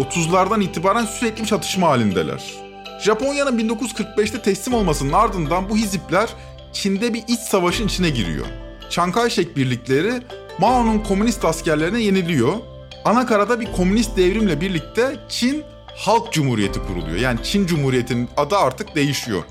30'lardan 0.00 0.62
itibaren 0.62 1.04
sürekli 1.04 1.42
bir 1.42 1.46
çatışma 1.46 1.88
halindeler. 1.88 2.42
Japonya'nın 3.02 3.58
1945'te 3.58 4.42
teslim 4.42 4.74
olmasının 4.74 5.12
ardından 5.12 5.68
bu 5.68 5.76
hizipler 5.76 6.28
Çin'de 6.72 7.14
bir 7.14 7.22
iç 7.28 7.40
savaşın 7.40 7.86
içine 7.86 8.10
giriyor. 8.10 8.46
Chiang 8.90 9.14
Kai-shek 9.14 9.56
birlikleri 9.56 10.12
Mao'nun 10.58 10.98
komünist 10.98 11.44
askerlerine 11.44 12.00
yeniliyor. 12.00 12.52
Anakarada 13.04 13.60
bir 13.60 13.72
komünist 13.72 14.16
devrimle 14.16 14.60
birlikte 14.60 15.16
Çin 15.28 15.64
Halk 15.96 16.32
Cumhuriyeti 16.32 16.80
kuruluyor. 16.82 17.16
Yani 17.16 17.38
Çin 17.42 17.66
Cumhuriyeti'nin 17.66 18.28
adı 18.36 18.56
artık 18.56 18.94
değişiyor. 18.94 19.42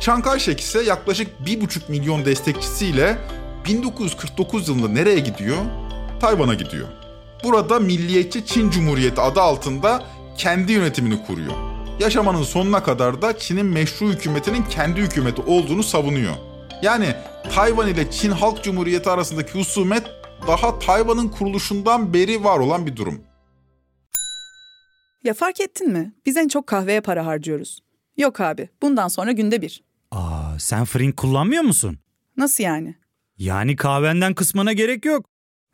Chiang 0.00 0.26
Kai-shek 0.26 0.60
ise 0.60 0.82
yaklaşık 0.82 1.28
1,5 1.46 1.80
milyon 1.88 2.24
destekçisiyle 2.24 3.18
1949 3.64 4.68
yılında 4.68 4.88
nereye 4.88 5.18
gidiyor? 5.18 5.58
Tayvan'a 6.20 6.54
gidiyor. 6.54 6.88
Burada 7.44 7.78
Milliyetçi 7.80 8.46
Çin 8.46 8.70
Cumhuriyeti 8.70 9.20
adı 9.20 9.40
altında 9.40 10.04
kendi 10.38 10.72
yönetimini 10.72 11.22
kuruyor. 11.26 11.52
Yaşamanın 12.00 12.42
sonuna 12.42 12.82
kadar 12.82 13.22
da 13.22 13.38
Çin'in 13.38 13.66
meşru 13.66 14.08
hükümetinin 14.12 14.62
kendi 14.62 15.00
hükümeti 15.00 15.42
olduğunu 15.42 15.82
savunuyor. 15.82 16.34
Yani 16.82 17.14
Tayvan 17.54 17.88
ile 17.88 18.10
Çin 18.10 18.30
Halk 18.30 18.64
Cumhuriyeti 18.64 19.10
arasındaki 19.10 19.58
husumet 19.58 20.06
daha 20.46 20.78
Tayvan'ın 20.78 21.28
kuruluşundan 21.28 22.14
beri 22.14 22.44
var 22.44 22.58
olan 22.58 22.86
bir 22.86 22.96
durum. 22.96 23.20
Ya 25.24 25.34
fark 25.34 25.60
ettin 25.60 25.92
mi? 25.92 26.12
Biz 26.26 26.36
en 26.36 26.48
çok 26.48 26.66
kahveye 26.66 27.00
para 27.00 27.26
harcıyoruz. 27.26 27.80
Yok 28.16 28.40
abi, 28.40 28.68
bundan 28.82 29.08
sonra 29.08 29.32
günde 29.32 29.62
bir. 29.62 29.82
Aa, 30.10 30.58
sen 30.58 30.84
Frink 30.84 31.16
kullanmıyor 31.16 31.62
musun? 31.62 31.98
Nasıl 32.36 32.64
yani? 32.64 32.94
Yani 33.38 33.76
kahvenden 33.76 34.34
kısmına 34.34 34.72
gerek 34.72 35.04
yok. 35.04 35.26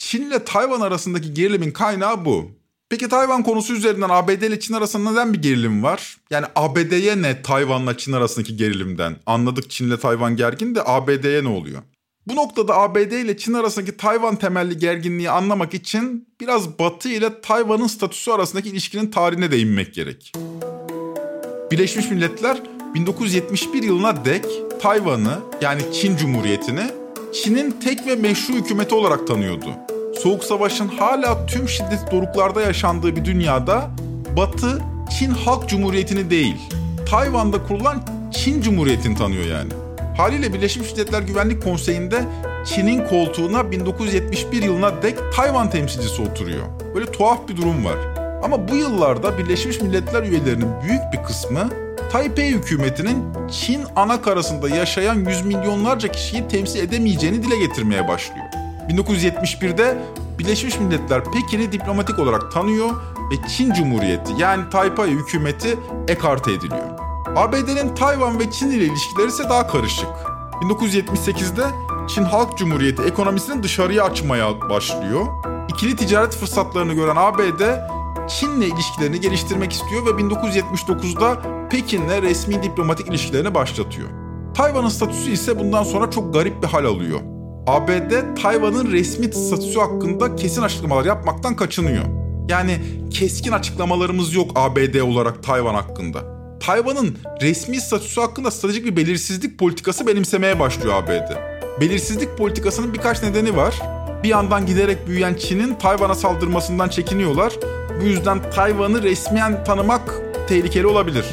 Çin 0.00 0.22
ile 0.22 0.44
Tayvan 0.44 0.80
arasındaki 0.80 1.34
gerilimin 1.34 1.70
kaynağı 1.70 2.24
bu. 2.24 2.50
Peki 2.88 3.08
Tayvan 3.08 3.42
konusu 3.42 3.74
üzerinden 3.74 4.08
ABD 4.08 4.42
ile 4.42 4.60
Çin 4.60 4.74
arasında 4.74 5.10
neden 5.10 5.32
bir 5.32 5.42
gerilim 5.42 5.82
var? 5.82 6.16
Yani 6.30 6.46
ABD'ye 6.56 7.22
ne 7.22 7.42
Tayvan'la 7.42 7.96
Çin 7.98 8.12
arasındaki 8.12 8.56
gerilimden? 8.56 9.16
Anladık 9.26 9.70
Çin 9.70 9.86
ile 9.86 9.98
Tayvan 9.98 10.36
gergin 10.36 10.74
de 10.74 10.82
ABD'ye 10.84 11.44
ne 11.44 11.48
oluyor? 11.48 11.82
Bu 12.26 12.36
noktada 12.36 12.76
ABD 12.76 13.12
ile 13.12 13.36
Çin 13.36 13.52
arasındaki 13.52 13.96
Tayvan 13.96 14.36
temelli 14.36 14.78
gerginliği 14.78 15.30
anlamak 15.30 15.74
için 15.74 16.28
biraz 16.40 16.78
Batı 16.78 17.08
ile 17.08 17.40
Tayvan'ın 17.40 17.86
statüsü 17.86 18.30
arasındaki 18.30 18.68
ilişkinin 18.68 19.10
tarihine 19.10 19.50
değinmek 19.50 19.94
gerek. 19.94 20.32
Birleşmiş 21.70 22.10
Milletler 22.10 22.62
1971 22.94 23.82
yılına 23.82 24.24
dek 24.24 24.44
Tayvan'ı 24.82 25.38
yani 25.60 25.82
Çin 25.92 26.16
Cumhuriyeti'ni 26.16 26.90
Çin'in 27.32 27.70
tek 27.70 28.06
ve 28.06 28.16
meşru 28.16 28.54
hükümeti 28.54 28.94
olarak 28.94 29.26
tanıyordu. 29.26 29.89
Soğuk 30.22 30.44
Savaş'ın 30.44 30.88
hala 30.88 31.46
tüm 31.46 31.68
şiddet 31.68 32.12
doruklarda 32.12 32.60
yaşandığı 32.60 33.16
bir 33.16 33.24
dünyada 33.24 33.90
Batı 34.36 34.82
Çin 35.18 35.30
Halk 35.30 35.68
Cumhuriyeti'ni 35.68 36.30
değil, 36.30 36.56
Tayvan'da 37.10 37.62
kurulan 37.62 38.02
Çin 38.32 38.62
Cumhuriyeti'ni 38.62 39.16
tanıyor 39.16 39.44
yani. 39.44 39.70
Haliyle 40.16 40.52
Birleşmiş 40.52 40.92
Milletler 40.92 41.22
Güvenlik 41.22 41.62
Konseyi'nde 41.62 42.24
Çin'in 42.66 43.06
koltuğuna 43.06 43.70
1971 43.70 44.62
yılına 44.62 45.02
dek 45.02 45.18
Tayvan 45.36 45.70
temsilcisi 45.70 46.22
oturuyor. 46.22 46.64
Böyle 46.94 47.12
tuhaf 47.12 47.48
bir 47.48 47.56
durum 47.56 47.84
var. 47.84 47.96
Ama 48.42 48.68
bu 48.68 48.76
yıllarda 48.76 49.38
Birleşmiş 49.38 49.80
Milletler 49.80 50.22
üyelerinin 50.22 50.68
büyük 50.82 51.02
bir 51.12 51.22
kısmı 51.22 51.68
Taipei 52.12 52.50
hükümetinin 52.50 53.24
Çin 53.50 53.80
ana 53.96 54.22
karasında 54.22 54.68
yaşayan 54.68 55.14
yüz 55.14 55.44
milyonlarca 55.44 56.12
kişiyi 56.12 56.48
temsil 56.48 56.80
edemeyeceğini 56.80 57.42
dile 57.42 57.58
getirmeye 57.58 58.08
başlıyor. 58.08 58.59
1971'de 58.90 59.98
Birleşmiş 60.38 60.80
Milletler 60.80 61.24
Pekin'i 61.24 61.72
diplomatik 61.72 62.18
olarak 62.18 62.52
tanıyor 62.52 62.90
ve 63.30 63.48
Çin 63.48 63.72
Cumhuriyeti 63.72 64.32
yani 64.38 64.70
Taipei 64.70 65.10
hükümeti 65.10 65.78
ekarte 66.08 66.52
ediliyor. 66.52 66.98
ABD'nin 67.36 67.94
Tayvan 67.94 68.38
ve 68.38 68.50
Çin 68.50 68.70
ile 68.70 68.84
ilişkileri 68.84 69.28
ise 69.28 69.44
daha 69.44 69.66
karışık. 69.66 70.08
1978'de 70.62 71.64
Çin 72.08 72.24
Halk 72.24 72.58
Cumhuriyeti 72.58 73.02
ekonomisini 73.02 73.62
dışarıya 73.62 74.04
açmaya 74.04 74.60
başlıyor. 74.70 75.26
İkili 75.68 75.96
ticaret 75.96 76.36
fırsatlarını 76.36 76.94
gören 76.94 77.16
ABD 77.16 77.62
Çin'le 78.28 78.62
ilişkilerini 78.62 79.20
geliştirmek 79.20 79.72
istiyor 79.72 80.06
ve 80.06 80.10
1979'da 80.10 81.38
Pekin'le 81.68 82.22
resmi 82.22 82.62
diplomatik 82.62 83.08
ilişkilerini 83.08 83.54
başlatıyor. 83.54 84.08
Tayvan'ın 84.54 84.88
statüsü 84.88 85.30
ise 85.30 85.58
bundan 85.58 85.82
sonra 85.82 86.10
çok 86.10 86.34
garip 86.34 86.62
bir 86.62 86.68
hal 86.68 86.84
alıyor. 86.84 87.20
ABD 87.70 88.42
Tayvan'ın 88.42 88.92
resmi 88.92 89.32
statüsü 89.32 89.78
hakkında 89.78 90.36
kesin 90.36 90.62
açıklamalar 90.62 91.04
yapmaktan 91.04 91.56
kaçınıyor. 91.56 92.04
Yani 92.48 92.78
keskin 93.10 93.52
açıklamalarımız 93.52 94.34
yok 94.34 94.50
ABD 94.54 95.00
olarak 95.00 95.42
Tayvan 95.42 95.74
hakkında. 95.74 96.18
Tayvan'ın 96.60 97.18
resmi 97.40 97.80
statüsü 97.80 98.20
hakkında 98.20 98.50
stratejik 98.50 98.84
bir 98.84 98.96
belirsizlik 98.96 99.58
politikası 99.58 100.06
benimsemeye 100.06 100.60
başlıyor 100.60 100.94
ABD. 100.94 101.30
Belirsizlik 101.80 102.38
politikasının 102.38 102.94
birkaç 102.94 103.22
nedeni 103.22 103.56
var. 103.56 103.80
Bir 104.22 104.28
yandan 104.28 104.66
giderek 104.66 105.06
büyüyen 105.06 105.34
Çin'in 105.34 105.74
Tayvan'a 105.74 106.14
saldırmasından 106.14 106.88
çekiniyorlar. 106.88 107.52
Bu 108.00 108.04
yüzden 108.04 108.50
Tayvan'ı 108.50 109.02
resmiyen 109.02 109.64
tanımak 109.64 110.20
tehlikeli 110.48 110.86
olabilir. 110.86 111.26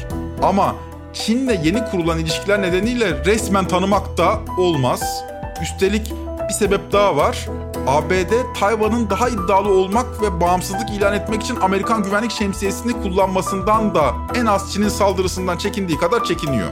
Ama 0.43 0.75
Çin'le 1.13 1.63
yeni 1.63 1.85
kurulan 1.91 2.19
ilişkiler 2.19 2.61
nedeniyle 2.61 3.25
resmen 3.25 3.67
tanımak 3.67 4.17
da 4.17 4.39
olmaz. 4.57 5.01
Üstelik 5.61 6.13
bir 6.49 6.53
sebep 6.53 6.91
daha 6.91 7.17
var. 7.17 7.47
ABD, 7.87 8.59
Tayvan'ın 8.59 9.09
daha 9.09 9.29
iddialı 9.29 9.69
olmak 9.69 10.21
ve 10.21 10.41
bağımsızlık 10.41 10.89
ilan 10.89 11.13
etmek 11.13 11.43
için 11.43 11.55
Amerikan 11.55 12.03
güvenlik 12.03 12.31
şemsiyesini 12.31 12.93
kullanmasından 12.93 13.95
da 13.95 14.13
en 14.35 14.45
az 14.45 14.73
Çin'in 14.73 14.89
saldırısından 14.89 15.57
çekindiği 15.57 15.97
kadar 15.97 16.23
çekiniyor. 16.23 16.67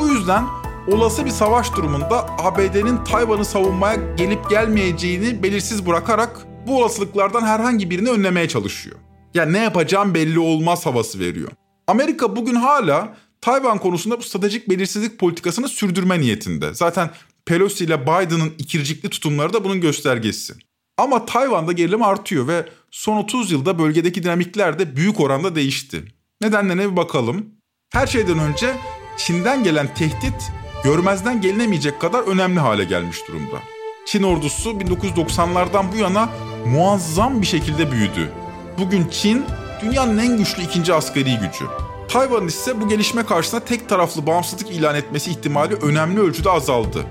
Bu 0.00 0.08
yüzden 0.08 0.44
olası 0.88 1.24
bir 1.24 1.30
savaş 1.30 1.76
durumunda 1.76 2.26
ABD'nin 2.38 3.04
Tayvan'ı 3.04 3.44
savunmaya 3.44 3.96
gelip 4.16 4.50
gelmeyeceğini 4.50 5.42
belirsiz 5.42 5.86
bırakarak 5.86 6.46
bu 6.66 6.78
olasılıklardan 6.78 7.42
herhangi 7.42 7.90
birini 7.90 8.10
önlemeye 8.10 8.48
çalışıyor. 8.48 8.96
Yani 9.34 9.52
ne 9.52 9.58
yapacağım 9.58 10.14
belli 10.14 10.38
olmaz 10.38 10.86
havası 10.86 11.20
veriyor. 11.20 11.48
Amerika 11.86 12.36
bugün 12.36 12.54
hala 12.54 13.14
Tayvan 13.40 13.78
konusunda 13.78 14.18
bu 14.18 14.22
stratejik 14.22 14.70
belirsizlik 14.70 15.18
politikasını 15.18 15.68
sürdürme 15.68 16.20
niyetinde. 16.20 16.74
Zaten 16.74 17.10
Pelosi 17.48 17.84
ile 17.84 18.02
Biden'ın 18.02 18.54
ikircikli 18.58 19.08
tutumları 19.08 19.52
da 19.52 19.64
bunun 19.64 19.80
göstergesi. 19.80 20.54
Ama 20.96 21.26
Tayvan'da 21.26 21.72
gerilim 21.72 22.02
artıyor 22.02 22.48
ve 22.48 22.68
son 22.90 23.16
30 23.16 23.52
yılda 23.52 23.78
bölgedeki 23.78 24.22
dinamikler 24.22 24.78
de 24.78 24.96
büyük 24.96 25.20
oranda 25.20 25.54
değişti. 25.54 26.04
Nedenlerine 26.40 26.90
bir 26.90 26.96
bakalım. 26.96 27.46
Her 27.92 28.06
şeyden 28.06 28.38
önce 28.38 28.76
Çin'den 29.16 29.64
gelen 29.64 29.94
tehdit 29.94 30.52
görmezden 30.84 31.40
gelinemeyecek 31.40 32.00
kadar 32.00 32.22
önemli 32.22 32.60
hale 32.60 32.84
gelmiş 32.84 33.18
durumda. 33.28 33.56
Çin 34.06 34.22
ordusu 34.22 34.70
1990'lardan 34.70 35.92
bu 35.92 35.96
yana 35.96 36.28
muazzam 36.66 37.42
bir 37.42 37.46
şekilde 37.46 37.92
büyüdü. 37.92 38.32
Bugün 38.78 39.08
Çin 39.08 39.44
dünyanın 39.82 40.18
en 40.18 40.38
güçlü 40.38 40.62
ikinci 40.62 40.94
askeri 40.94 41.34
gücü. 41.34 41.64
Tayvan 42.08 42.46
ise 42.46 42.80
bu 42.80 42.88
gelişme 42.88 43.26
karşısında 43.26 43.64
tek 43.64 43.88
taraflı 43.88 44.26
bağımsızlık 44.26 44.70
ilan 44.70 44.94
etmesi 44.94 45.30
ihtimali 45.30 45.74
önemli 45.74 46.20
ölçüde 46.20 46.50
azaldı. 46.50 47.06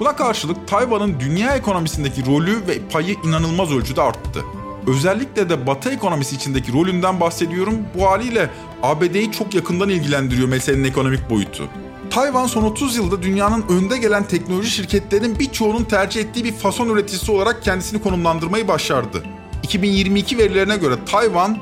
Buna 0.00 0.16
karşılık 0.16 0.68
Tayvan'ın 0.68 1.20
dünya 1.20 1.56
ekonomisindeki 1.56 2.26
rolü 2.26 2.66
ve 2.68 2.78
payı 2.92 3.16
inanılmaz 3.24 3.72
ölçüde 3.72 4.02
arttı. 4.02 4.44
Özellikle 4.86 5.48
de 5.48 5.66
Batı 5.66 5.90
ekonomisi 5.90 6.36
içindeki 6.36 6.72
rolünden 6.72 7.20
bahsediyorum. 7.20 7.74
Bu 7.94 8.06
haliyle 8.06 8.50
ABD'yi 8.82 9.32
çok 9.32 9.54
yakından 9.54 9.88
ilgilendiriyor 9.88 10.48
meselenin 10.48 10.84
ekonomik 10.84 11.30
boyutu. 11.30 11.68
Tayvan 12.10 12.46
son 12.46 12.62
30 12.62 12.96
yılda 12.96 13.22
dünyanın 13.22 13.64
önde 13.68 13.98
gelen 13.98 14.24
teknoloji 14.24 14.70
şirketlerinin 14.70 15.38
birçoğunun 15.38 15.84
tercih 15.84 16.20
ettiği 16.20 16.44
bir 16.44 16.52
fason 16.52 16.88
üreticisi 16.88 17.32
olarak 17.32 17.62
kendisini 17.62 18.02
konumlandırmayı 18.02 18.68
başardı. 18.68 19.22
2022 19.62 20.38
verilerine 20.38 20.76
göre 20.76 20.94
Tayvan 21.06 21.58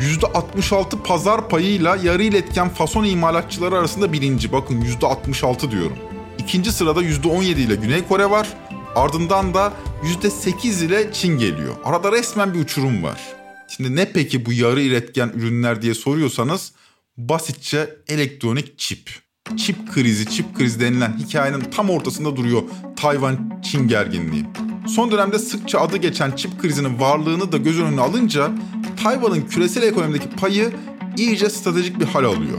%66 0.00 1.02
pazar 1.04 1.48
payıyla 1.48 1.96
yarı 1.96 2.22
iletken 2.22 2.68
fason 2.68 3.04
imalatçıları 3.04 3.78
arasında 3.78 4.12
birinci. 4.12 4.52
Bakın 4.52 4.80
%66 4.80 5.70
diyorum. 5.70 5.96
İkinci 6.38 6.72
sırada 6.72 7.02
%17 7.02 7.44
ile 7.44 7.74
Güney 7.74 8.06
Kore 8.06 8.30
var. 8.30 8.48
Ardından 8.94 9.54
da 9.54 9.72
%8 10.02 10.84
ile 10.84 11.12
Çin 11.12 11.38
geliyor. 11.38 11.74
Arada 11.84 12.12
resmen 12.12 12.54
bir 12.54 12.58
uçurum 12.58 13.02
var. 13.02 13.20
Şimdi 13.68 13.96
ne 13.96 14.12
peki 14.12 14.46
bu 14.46 14.52
yarı 14.52 14.80
iletken 14.80 15.28
ürünler 15.28 15.82
diye 15.82 15.94
soruyorsanız 15.94 16.72
basitçe 17.16 17.96
elektronik 18.08 18.78
çip. 18.78 19.10
Çip 19.56 19.92
krizi, 19.92 20.30
çip 20.30 20.56
krizi 20.56 20.80
denilen 20.80 21.18
hikayenin 21.18 21.60
tam 21.60 21.90
ortasında 21.90 22.36
duruyor 22.36 22.62
Tayvan-Çin 22.96 23.88
gerginliği. 23.88 24.44
Son 24.88 25.10
dönemde 25.10 25.38
sıkça 25.38 25.80
adı 25.80 25.96
geçen 25.96 26.30
çip 26.30 26.62
krizinin 26.62 27.00
varlığını 27.00 27.52
da 27.52 27.56
göz 27.56 27.80
önüne 27.80 28.00
alınca 28.00 28.52
Tayvan'ın 29.02 29.42
küresel 29.42 29.82
ekonomideki 29.82 30.28
payı 30.28 30.72
iyice 31.16 31.50
stratejik 31.50 32.00
bir 32.00 32.04
hal 32.04 32.24
alıyor. 32.24 32.58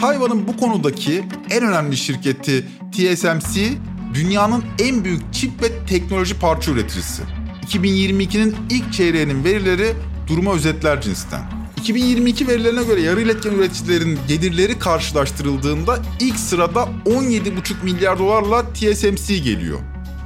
Tayvan'ın 0.00 0.48
bu 0.48 0.56
konudaki 0.56 1.24
en 1.50 1.62
önemli 1.62 1.96
şirketi 1.96 2.66
TSMC 2.92 3.68
dünyanın 4.14 4.64
en 4.78 5.04
büyük 5.04 5.34
çip 5.34 5.62
ve 5.62 5.86
teknoloji 5.86 6.38
parça 6.38 6.70
üreticisi. 6.70 7.22
2022'nin 7.66 8.56
ilk 8.70 8.92
çeyreğinin 8.92 9.44
verileri 9.44 9.92
duruma 10.26 10.54
özetler 10.54 11.00
cinsten. 11.00 11.42
2022 11.76 12.48
verilerine 12.48 12.82
göre 12.82 13.00
yarı 13.00 13.20
iletken 13.20 13.52
üreticilerin 13.52 14.18
gelirleri 14.28 14.78
karşılaştırıldığında 14.78 15.98
ilk 16.20 16.38
sırada 16.38 16.88
17,5 17.06 17.84
milyar 17.84 18.18
dolarla 18.18 18.72
TSMC 18.72 19.38
geliyor. 19.38 19.78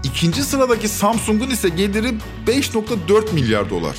İkinci 0.05 0.43
sıradaki 0.43 0.89
Samsung'un 0.89 1.51
ise 1.51 1.69
geliri 1.69 2.15
5.4 2.47 3.35
milyar 3.35 3.71
dolar. 3.71 3.97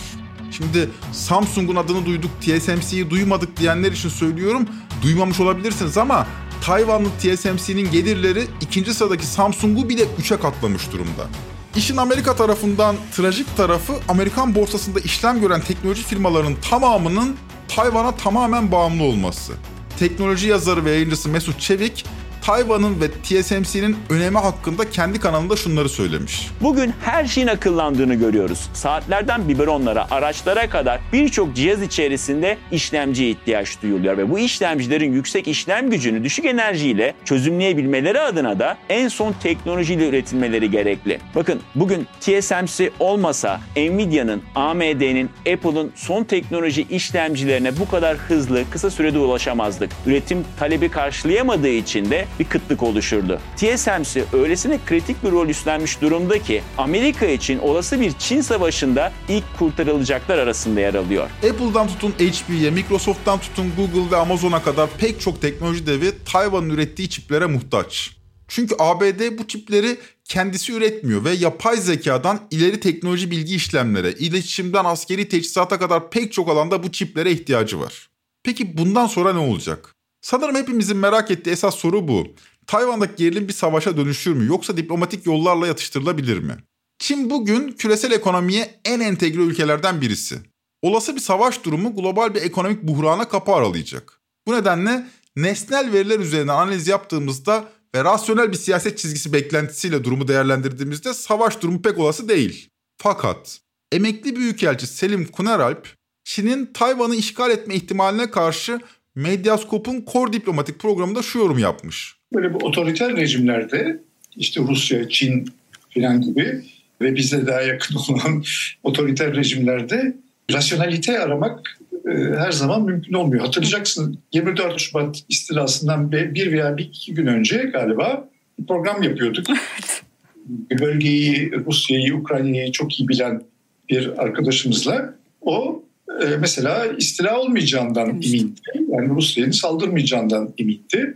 Şimdi 0.51 0.89
Samsung'un 1.11 1.75
adını 1.75 2.05
duyduk, 2.05 2.31
TSMC'yi 2.41 3.09
duymadık 3.09 3.57
diyenler 3.57 3.91
için 3.91 4.09
söylüyorum. 4.09 4.67
Duymamış 5.05 5.39
olabilirsiniz 5.39 5.97
ama 5.97 6.27
Tayvanlı 6.61 7.09
TSMC'nin 7.09 7.91
gelirleri 7.91 8.43
ikinci 8.61 8.93
sıradaki 8.93 9.25
Samsung'u 9.25 9.89
bile 9.89 10.03
3'e 10.03 10.39
katlamış 10.39 10.91
durumda. 10.91 11.27
İşin 11.75 11.97
Amerika 11.97 12.35
tarafından 12.35 12.95
trajik 13.15 13.57
tarafı 13.57 13.93
Amerikan 14.07 14.55
borsasında 14.55 14.99
işlem 14.99 15.41
gören 15.41 15.61
teknoloji 15.61 16.03
firmalarının 16.03 16.55
tamamının 16.69 17.35
Tayvan'a 17.67 18.11
tamamen 18.15 18.71
bağımlı 18.71 19.03
olması. 19.03 19.53
Teknoloji 19.99 20.47
yazarı 20.47 20.85
ve 20.85 20.91
yayıncısı 20.91 21.29
Mesut 21.29 21.59
Çevik 21.59 22.05
Tayvan'ın 22.45 23.01
ve 23.01 23.11
TSMC'nin 23.11 23.95
önemi 24.09 24.37
hakkında 24.37 24.89
kendi 24.89 25.19
kanalında 25.19 25.55
şunları 25.55 25.89
söylemiş. 25.89 26.47
Bugün 26.61 26.93
her 27.01 27.25
şeyin 27.25 27.47
akıllandığını 27.47 28.15
görüyoruz. 28.15 28.69
Saatlerden 28.73 29.47
biberonlara, 29.47 30.07
araçlara 30.11 30.69
kadar 30.69 30.99
birçok 31.13 31.55
cihaz 31.55 31.81
içerisinde 31.81 32.57
işlemciye 32.71 33.29
ihtiyaç 33.29 33.81
duyuluyor 33.81 34.17
ve 34.17 34.29
bu 34.29 34.39
işlemcilerin 34.39 35.13
yüksek 35.13 35.47
işlem 35.47 35.89
gücünü 35.89 36.23
düşük 36.23 36.45
enerjiyle 36.45 37.13
çözümleyebilmeleri 37.25 38.19
adına 38.19 38.59
da 38.59 38.77
en 38.89 39.07
son 39.07 39.33
teknolojiyle 39.43 40.09
üretilmeleri 40.09 40.71
gerekli. 40.71 41.19
Bakın 41.35 41.61
bugün 41.75 42.07
TSMC 42.21 42.91
olmasa 42.99 43.61
Nvidia'nın, 43.77 44.41
AMD'nin, 44.55 45.29
Apple'ın 45.39 45.91
son 45.95 46.23
teknoloji 46.23 46.85
işlemcilerine 46.89 47.79
bu 47.79 47.89
kadar 47.89 48.17
hızlı, 48.17 48.63
kısa 48.71 48.89
sürede 48.89 49.19
ulaşamazdık. 49.19 49.91
Üretim 50.05 50.45
talebi 50.59 50.89
karşılayamadığı 50.89 51.69
için 51.69 52.11
de 52.11 52.25
bir 52.39 52.45
kıtlık 52.45 52.83
oluşurdu. 52.83 53.39
TSMC 53.55 54.23
öylesine 54.33 54.79
kritik 54.85 55.23
bir 55.23 55.31
rol 55.31 55.47
üstlenmiş 55.47 56.01
durumda 56.01 56.39
ki 56.39 56.63
Amerika 56.77 57.25
için 57.25 57.59
olası 57.59 58.01
bir 58.01 58.11
Çin 58.11 58.41
savaşında 58.41 59.11
ilk 59.29 59.43
kurtarılacaklar 59.59 60.37
arasında 60.37 60.79
yer 60.79 60.93
alıyor. 60.93 61.29
Apple'dan 61.37 61.87
tutun 61.87 62.11
HP'ye, 62.11 62.71
Microsoft'tan 62.71 63.39
tutun 63.39 63.71
Google 63.77 64.11
ve 64.11 64.17
Amazon'a 64.17 64.63
kadar 64.63 64.89
pek 64.97 65.21
çok 65.21 65.41
teknoloji 65.41 65.87
devi 65.87 66.11
Tayvan'ın 66.25 66.69
ürettiği 66.69 67.09
çiplere 67.09 67.45
muhtaç. 67.45 68.15
Çünkü 68.47 68.75
ABD 68.79 69.37
bu 69.37 69.47
çipleri 69.47 69.97
kendisi 70.23 70.73
üretmiyor 70.73 71.23
ve 71.25 71.31
yapay 71.31 71.77
zekadan 71.77 72.39
ileri 72.51 72.79
teknoloji 72.79 73.31
bilgi 73.31 73.55
işlemlere, 73.55 74.11
iletişimden 74.11 74.85
askeri 74.85 75.29
teçhizata 75.29 75.79
kadar 75.79 76.09
pek 76.09 76.33
çok 76.33 76.49
alanda 76.49 76.83
bu 76.83 76.91
çiplere 76.91 77.31
ihtiyacı 77.31 77.79
var. 77.79 78.09
Peki 78.43 78.77
bundan 78.77 79.07
sonra 79.07 79.33
ne 79.33 79.39
olacak? 79.39 79.94
Sanırım 80.25 80.55
hepimizin 80.55 80.97
merak 80.97 81.31
ettiği 81.31 81.49
esas 81.49 81.75
soru 81.75 82.07
bu. 82.07 82.27
Tayvan'daki 82.67 83.15
gerilim 83.15 83.47
bir 83.47 83.53
savaşa 83.53 83.97
dönüşür 83.97 84.33
mü 84.33 84.47
yoksa 84.47 84.77
diplomatik 84.77 85.25
yollarla 85.25 85.67
yatıştırılabilir 85.67 86.37
mi? 86.37 86.57
Çin 86.99 87.29
bugün 87.29 87.71
küresel 87.71 88.11
ekonomiye 88.11 88.79
en 88.85 88.99
entegre 88.99 89.41
ülkelerden 89.41 90.01
birisi. 90.01 90.39
Olası 90.81 91.15
bir 91.15 91.19
savaş 91.19 91.63
durumu 91.63 91.95
global 91.95 92.35
bir 92.35 92.41
ekonomik 92.41 92.83
buhrana 92.83 93.29
kapı 93.29 93.51
aralayacak. 93.51 94.21
Bu 94.47 94.53
nedenle 94.53 95.07
nesnel 95.35 95.93
veriler 95.93 96.19
üzerine 96.19 96.51
analiz 96.51 96.87
yaptığımızda 96.87 97.69
ve 97.95 98.03
rasyonel 98.03 98.51
bir 98.51 98.57
siyaset 98.57 98.97
çizgisi 98.97 99.33
beklentisiyle 99.33 100.03
durumu 100.03 100.27
değerlendirdiğimizde 100.27 101.13
savaş 101.13 101.61
durumu 101.61 101.81
pek 101.81 101.99
olası 101.99 102.29
değil. 102.29 102.69
Fakat 102.97 103.59
emekli 103.91 104.35
büyükelçi 104.35 104.87
Selim 104.87 105.25
Kuneralp, 105.25 105.95
Çin'in 106.23 106.65
Tayvan'ı 106.73 107.15
işgal 107.15 107.51
etme 107.51 107.75
ihtimaline 107.75 108.31
karşı 108.31 108.81
Medyaskop'un 109.15 110.01
Kor 110.01 110.33
Diplomatik 110.33 110.79
programında 110.79 111.21
şu 111.21 111.39
yorum 111.39 111.57
yapmış. 111.57 112.15
Böyle 112.33 112.53
bu 112.53 112.57
otoriter 112.57 113.15
rejimlerde 113.15 113.99
işte 114.35 114.61
Rusya, 114.61 115.09
Çin 115.09 115.45
filan 115.89 116.21
gibi 116.21 116.63
ve 117.01 117.15
bize 117.15 117.47
daha 117.47 117.61
yakın 117.61 117.95
olan 118.09 118.43
otoriter 118.83 119.35
rejimlerde 119.35 120.15
rasyonalite 120.51 121.19
aramak 121.19 121.79
e, 122.05 122.11
her 122.37 122.51
zaman 122.51 122.83
mümkün 122.83 123.13
olmuyor. 123.13 123.45
Hatırlayacaksın 123.45 124.19
24 124.33 124.79
Şubat 124.79 125.23
istilasından 125.29 126.11
bir 126.11 126.51
veya 126.51 126.77
bir 126.77 126.83
iki 126.83 127.13
gün 127.13 127.27
önce 127.27 127.57
galiba 127.57 128.29
bir 128.59 128.65
program 128.65 129.03
yapıyorduk. 129.03 129.45
Bölgeyi, 130.79 131.51
Rusya'yı, 131.65 132.15
Ukrayna'yı 132.15 132.71
çok 132.71 132.99
iyi 132.99 133.07
bilen 133.07 133.41
bir 133.89 134.23
arkadaşımızla 134.23 135.15
o 135.41 135.83
e, 136.21 136.25
mesela 136.39 136.85
istila 136.97 137.39
olmayacağından 137.39 138.09
emindi. 138.09 138.61
Yani 138.89 139.09
Rusya'nın 139.09 139.51
saldırmayacağından 139.51 140.53
emindi. 140.57 141.15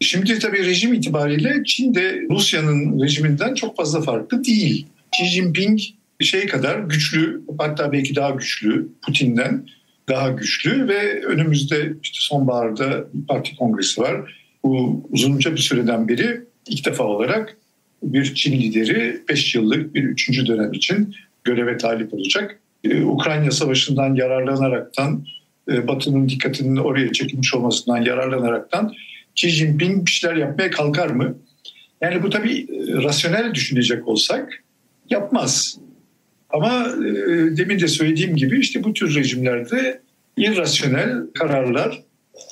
Şimdi 0.00 0.38
tabii 0.38 0.66
rejim 0.66 0.94
itibariyle 0.94 1.64
Çin 1.66 1.94
de 1.94 2.22
Rusya'nın 2.30 3.02
rejiminden 3.02 3.54
çok 3.54 3.76
fazla 3.76 4.02
farklı 4.02 4.44
değil. 4.44 4.86
Xi 5.12 5.24
Jinping 5.24 5.80
şey 6.24 6.46
kadar 6.46 6.78
güçlü 6.78 7.42
hatta 7.58 7.92
belki 7.92 8.16
daha 8.16 8.30
güçlü 8.30 8.88
Putin'den 9.06 9.66
daha 10.08 10.28
güçlü 10.28 10.88
ve 10.88 11.24
önümüzde 11.24 11.92
işte 12.02 12.18
sonbaharda 12.20 13.04
bir 13.14 13.26
parti 13.26 13.56
kongresi 13.56 14.00
var. 14.00 14.42
Bu 14.64 15.02
uzunca 15.10 15.52
bir 15.52 15.60
süreden 15.60 16.08
beri 16.08 16.40
ilk 16.68 16.86
defa 16.86 17.04
olarak 17.04 17.56
bir 18.02 18.34
Çin 18.34 18.52
lideri 18.52 19.22
5 19.28 19.54
yıllık 19.54 19.94
bir 19.94 20.02
üçüncü 20.02 20.46
dönem 20.46 20.72
için 20.72 21.14
göreve 21.44 21.76
talip 21.76 22.14
olacak. 22.14 22.58
Ee, 22.84 23.02
Ukrayna 23.02 23.50
Savaşı'ndan 23.50 24.14
yararlanaraktan, 24.14 25.24
e, 25.70 25.88
Batı'nın 25.88 26.28
dikkatinin 26.28 26.76
oraya 26.76 27.12
çekilmiş 27.12 27.54
olmasından 27.54 28.02
yararlanaraktan 28.02 28.92
Xi 29.36 29.48
Jinping 29.48 30.06
bir 30.06 30.10
şeyler 30.10 30.36
yapmaya 30.36 30.70
kalkar 30.70 31.06
mı? 31.06 31.38
Yani 32.00 32.22
bu 32.22 32.30
tabii 32.30 32.60
e, 32.60 33.02
rasyonel 33.02 33.54
düşünecek 33.54 34.08
olsak 34.08 34.64
yapmaz. 35.10 35.78
Ama 36.50 36.88
e, 36.88 37.56
demin 37.56 37.80
de 37.80 37.88
söylediğim 37.88 38.36
gibi 38.36 38.60
işte 38.60 38.84
bu 38.84 38.92
tür 38.92 39.14
rejimlerde 39.14 40.00
irrasyonel 40.36 41.12
kararlar 41.34 42.02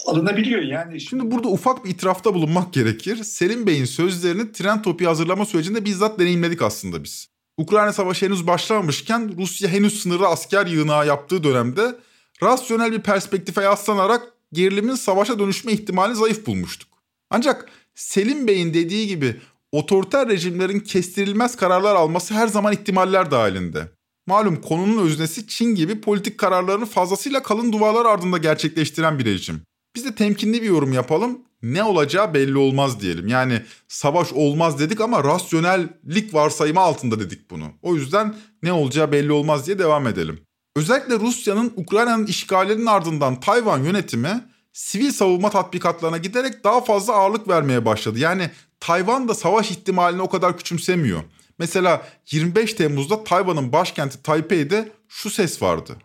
alınabiliyor. 0.07 0.63
Yani 0.63 1.01
şimdi 1.01 1.31
burada 1.31 1.49
ufak 1.49 1.85
bir 1.85 1.91
itirafta 1.91 2.35
bulunmak 2.35 2.73
gerekir. 2.73 3.17
Selim 3.17 3.67
Bey'in 3.67 3.85
sözlerini 3.85 4.53
tren 4.53 4.83
topu 4.83 5.07
hazırlama 5.07 5.47
sürecinde 5.47 5.85
bizzat 5.85 6.19
deneyimledik 6.19 6.63
aslında 6.63 7.05
biz. 7.05 7.30
Ukrayna 7.61 7.93
Savaşı 7.93 8.27
henüz 8.27 8.47
başlamamışken 8.47 9.35
Rusya 9.39 9.69
henüz 9.69 10.03
sınırı 10.03 10.27
asker 10.27 10.67
yığınağı 10.67 11.07
yaptığı 11.07 11.45
dönemde 11.45 11.99
rasyonel 12.43 12.93
bir 12.93 13.01
perspektife 13.01 13.63
yaslanarak 13.63 14.23
gerilimin 14.53 14.95
savaşa 14.95 15.39
dönüşme 15.39 15.73
ihtimalini 15.73 16.17
zayıf 16.17 16.47
bulmuştuk. 16.47 16.89
Ancak 17.31 17.69
Selim 17.95 18.47
Bey'in 18.47 18.75
dediği 18.75 19.07
gibi 19.07 19.41
otoriter 19.73 20.29
rejimlerin 20.29 20.81
kestirilmez 20.81 21.57
kararlar 21.57 21.97
alması 21.97 22.35
her 22.35 22.47
zaman 22.47 22.73
ihtimaller 22.73 23.31
dahilinde. 23.31 23.89
Malum 24.27 24.61
konunun 24.61 25.07
öznesi 25.07 25.47
Çin 25.47 25.75
gibi 25.75 26.01
politik 26.01 26.39
kararlarını 26.39 26.87
fazlasıyla 26.87 27.43
kalın 27.43 27.73
duvarlar 27.73 28.07
ardında 28.07 28.39
gerçekleştiren 28.39 29.19
bir 29.19 29.25
rejim. 29.25 29.63
Biz 29.97 30.05
de 30.05 30.15
temkinli 30.15 30.63
bir 30.63 30.69
yorum 30.69 30.93
yapalım. 30.93 31.39
Ne 31.63 31.83
olacağı 31.83 32.35
belli 32.35 32.59
olmaz 32.59 33.01
diyelim. 33.01 33.29
Yani 33.29 33.63
savaş 33.89 34.33
olmaz 34.33 34.79
dedik 34.79 35.01
ama 35.01 35.25
rasyonellik 35.25 36.35
varsayımı 36.35 36.81
altında 36.81 37.21
dedik 37.21 37.51
bunu. 37.51 37.65
O 37.83 37.95
yüzden 37.95 38.35
ne 38.63 38.73
olacağı 38.73 39.13
belli 39.13 39.33
olmaz 39.33 39.67
diye 39.67 39.79
devam 39.79 40.07
edelim. 40.07 40.41
Özellikle 40.77 41.15
Rusya'nın 41.15 41.73
Ukrayna'nın 41.77 42.27
işgalinin 42.27 42.87
ardından 42.87 43.41
Tayvan 43.41 43.79
yönetimi 43.79 44.45
sivil 44.73 45.11
savunma 45.11 45.51
tatbikatlarına 45.51 46.19
giderek 46.19 46.65
daha 46.65 46.81
fazla 46.81 47.13
ağırlık 47.13 47.49
vermeye 47.49 47.85
başladı. 47.85 48.19
Yani 48.19 48.51
Tayvan 48.81 49.29
da 49.29 49.35
savaş 49.35 49.71
ihtimalini 49.71 50.23
o 50.23 50.29
kadar 50.29 50.59
küçümsemiyor. 50.59 51.21
Mesela 51.59 52.03
25 52.31 52.75
Temmuz'da 52.75 53.25
Tayvan'ın 53.25 53.73
başkenti 53.73 54.23
Taipei'de 54.23 54.93
şu 55.09 55.31
ses 55.31 55.63
vardı. 55.63 55.97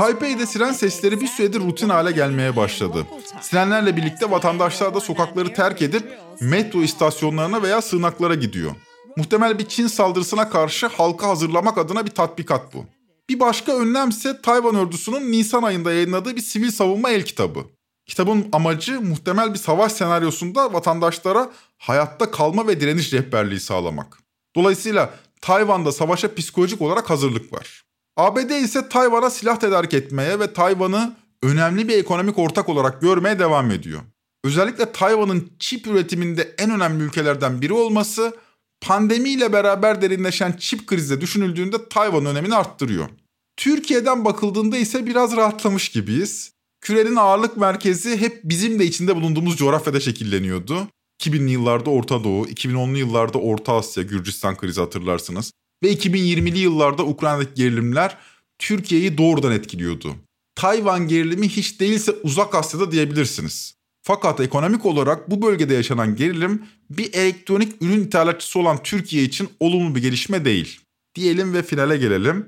Taipei'de 0.00 0.46
siren 0.46 0.72
sesleri 0.72 1.20
bir 1.20 1.26
süredir 1.26 1.60
rutin 1.60 1.88
hale 1.88 2.12
gelmeye 2.12 2.56
başladı. 2.56 3.06
Sirenlerle 3.40 3.96
birlikte 3.96 4.30
vatandaşlar 4.30 4.94
da 4.94 5.00
sokakları 5.00 5.54
terk 5.54 5.82
edip 5.82 6.18
metro 6.40 6.82
istasyonlarına 6.82 7.62
veya 7.62 7.82
sığınaklara 7.82 8.34
gidiyor. 8.34 8.72
Muhtemel 9.16 9.58
bir 9.58 9.64
Çin 9.64 9.86
saldırısına 9.86 10.50
karşı 10.50 10.86
halka 10.86 11.28
hazırlamak 11.28 11.78
adına 11.78 12.06
bir 12.06 12.10
tatbikat 12.10 12.74
bu. 12.74 12.84
Bir 13.28 13.40
başka 13.40 13.72
önlem 13.72 14.08
ise 14.08 14.42
Tayvan 14.42 14.74
ordusunun 14.74 15.32
Nisan 15.32 15.62
ayında 15.62 15.92
yayınladığı 15.92 16.36
bir 16.36 16.42
sivil 16.42 16.70
savunma 16.70 17.10
el 17.10 17.22
kitabı. 17.22 17.64
Kitabın 18.06 18.48
amacı 18.52 19.00
muhtemel 19.00 19.54
bir 19.54 19.58
savaş 19.58 19.92
senaryosunda 19.92 20.72
vatandaşlara 20.72 21.50
hayatta 21.78 22.30
kalma 22.30 22.66
ve 22.66 22.80
direniş 22.80 23.12
rehberliği 23.12 23.60
sağlamak. 23.60 24.18
Dolayısıyla 24.56 25.14
Tayvan'da 25.40 25.92
savaşa 25.92 26.34
psikolojik 26.34 26.82
olarak 26.82 27.10
hazırlık 27.10 27.52
var. 27.52 27.89
ABD 28.16 28.50
ise 28.50 28.88
Tayvan'a 28.88 29.30
silah 29.30 29.56
tedarik 29.56 29.94
etmeye 29.94 30.40
ve 30.40 30.52
Tayvan'ı 30.52 31.16
önemli 31.42 31.88
bir 31.88 31.98
ekonomik 31.98 32.38
ortak 32.38 32.68
olarak 32.68 33.00
görmeye 33.00 33.38
devam 33.38 33.70
ediyor. 33.70 34.00
Özellikle 34.44 34.92
Tayvan'ın 34.92 35.50
çip 35.58 35.86
üretiminde 35.86 36.54
en 36.58 36.70
önemli 36.70 37.04
ülkelerden 37.04 37.62
biri 37.62 37.72
olması 37.72 38.36
pandemiyle 38.80 39.52
beraber 39.52 40.02
derinleşen 40.02 40.52
çip 40.52 40.86
krizde 40.86 41.20
düşünüldüğünde 41.20 41.88
Tayvan 41.88 42.26
önemini 42.26 42.54
arttırıyor. 42.54 43.08
Türkiye'den 43.56 44.24
bakıldığında 44.24 44.76
ise 44.76 45.06
biraz 45.06 45.36
rahatlamış 45.36 45.88
gibiyiz. 45.88 46.52
Kürenin 46.80 47.16
ağırlık 47.16 47.56
merkezi 47.56 48.16
hep 48.16 48.40
bizim 48.44 48.78
de 48.78 48.84
içinde 48.84 49.16
bulunduğumuz 49.16 49.56
coğrafyada 49.56 50.00
şekilleniyordu. 50.00 50.88
2000'li 51.22 51.50
yıllarda 51.50 51.90
Orta 51.90 52.24
Doğu, 52.24 52.46
2010'lu 52.46 52.98
yıllarda 52.98 53.38
Orta 53.38 53.72
Asya, 53.72 54.02
Gürcistan 54.02 54.56
krizi 54.56 54.80
hatırlarsınız. 54.80 55.52
Ve 55.82 55.92
2020'li 55.92 56.58
yıllarda 56.58 57.06
Ukrayna'daki 57.06 57.54
gerilimler 57.54 58.16
Türkiye'yi 58.58 59.18
doğrudan 59.18 59.52
etkiliyordu. 59.52 60.16
Tayvan 60.54 61.08
gerilimi 61.08 61.48
hiç 61.48 61.80
değilse 61.80 62.12
uzak 62.12 62.54
Asya'da 62.54 62.92
diyebilirsiniz. 62.92 63.74
Fakat 64.02 64.40
ekonomik 64.40 64.86
olarak 64.86 65.30
bu 65.30 65.42
bölgede 65.42 65.74
yaşanan 65.74 66.16
gerilim 66.16 66.62
bir 66.90 67.14
elektronik 67.14 67.82
ürün 67.82 68.04
ithalatçısı 68.04 68.58
olan 68.58 68.82
Türkiye 68.82 69.22
için 69.22 69.48
olumlu 69.60 69.94
bir 69.94 70.02
gelişme 70.02 70.44
değil. 70.44 70.80
Diyelim 71.14 71.54
ve 71.54 71.62
finale 71.62 71.96
gelelim. 71.96 72.46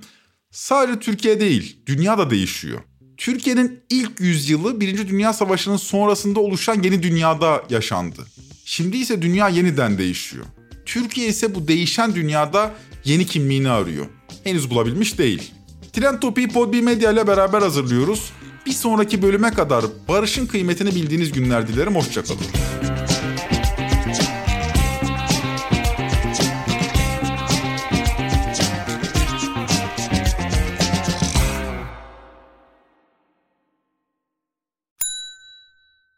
Sadece 0.51 0.99
Türkiye 0.99 1.40
değil, 1.40 1.77
dünya 1.87 2.18
da 2.18 2.31
değişiyor. 2.31 2.81
Türkiye'nin 3.16 3.81
ilk 3.90 4.21
yüzyılı 4.21 4.81
Birinci 4.81 5.09
Dünya 5.09 5.33
Savaşı'nın 5.33 5.77
sonrasında 5.77 6.40
oluşan 6.40 6.83
yeni 6.83 7.03
dünyada 7.03 7.64
yaşandı. 7.71 8.27
Şimdi 8.64 8.97
ise 8.97 9.23
dünya 9.23 9.49
yeniden 9.49 9.99
değişiyor. 9.99 10.47
Türkiye 10.87 11.29
ise 11.29 11.55
bu 11.55 11.68
değişen 11.68 12.14
dünyada 12.14 12.75
yeni 13.05 13.27
kimliğini 13.27 13.71
arıyor. 13.71 14.07
Henüz 14.45 14.71
bulabilmiş 14.71 15.18
değil. 15.18 15.53
Trend 15.92 16.18
Topi'yi 16.18 16.49
Podbi 16.49 16.83
Medya 16.83 17.12
ile 17.12 17.27
beraber 17.27 17.62
hazırlıyoruz. 17.62 18.33
Bir 18.66 18.73
sonraki 18.73 19.23
bölüme 19.23 19.51
kadar 19.51 19.85
barışın 20.09 20.47
kıymetini 20.47 20.95
bildiğiniz 20.95 21.33
günler 21.33 21.68
dilerim. 21.68 21.95
Hoşçakalın. 21.95 22.47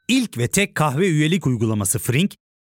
İlk 0.09 0.39
ve 0.39 0.49
tek 0.49 0.75
kahve 0.75 1.09
üyelik 1.09 1.47
uygulaması 1.47 1.99
Frink, 1.99 2.35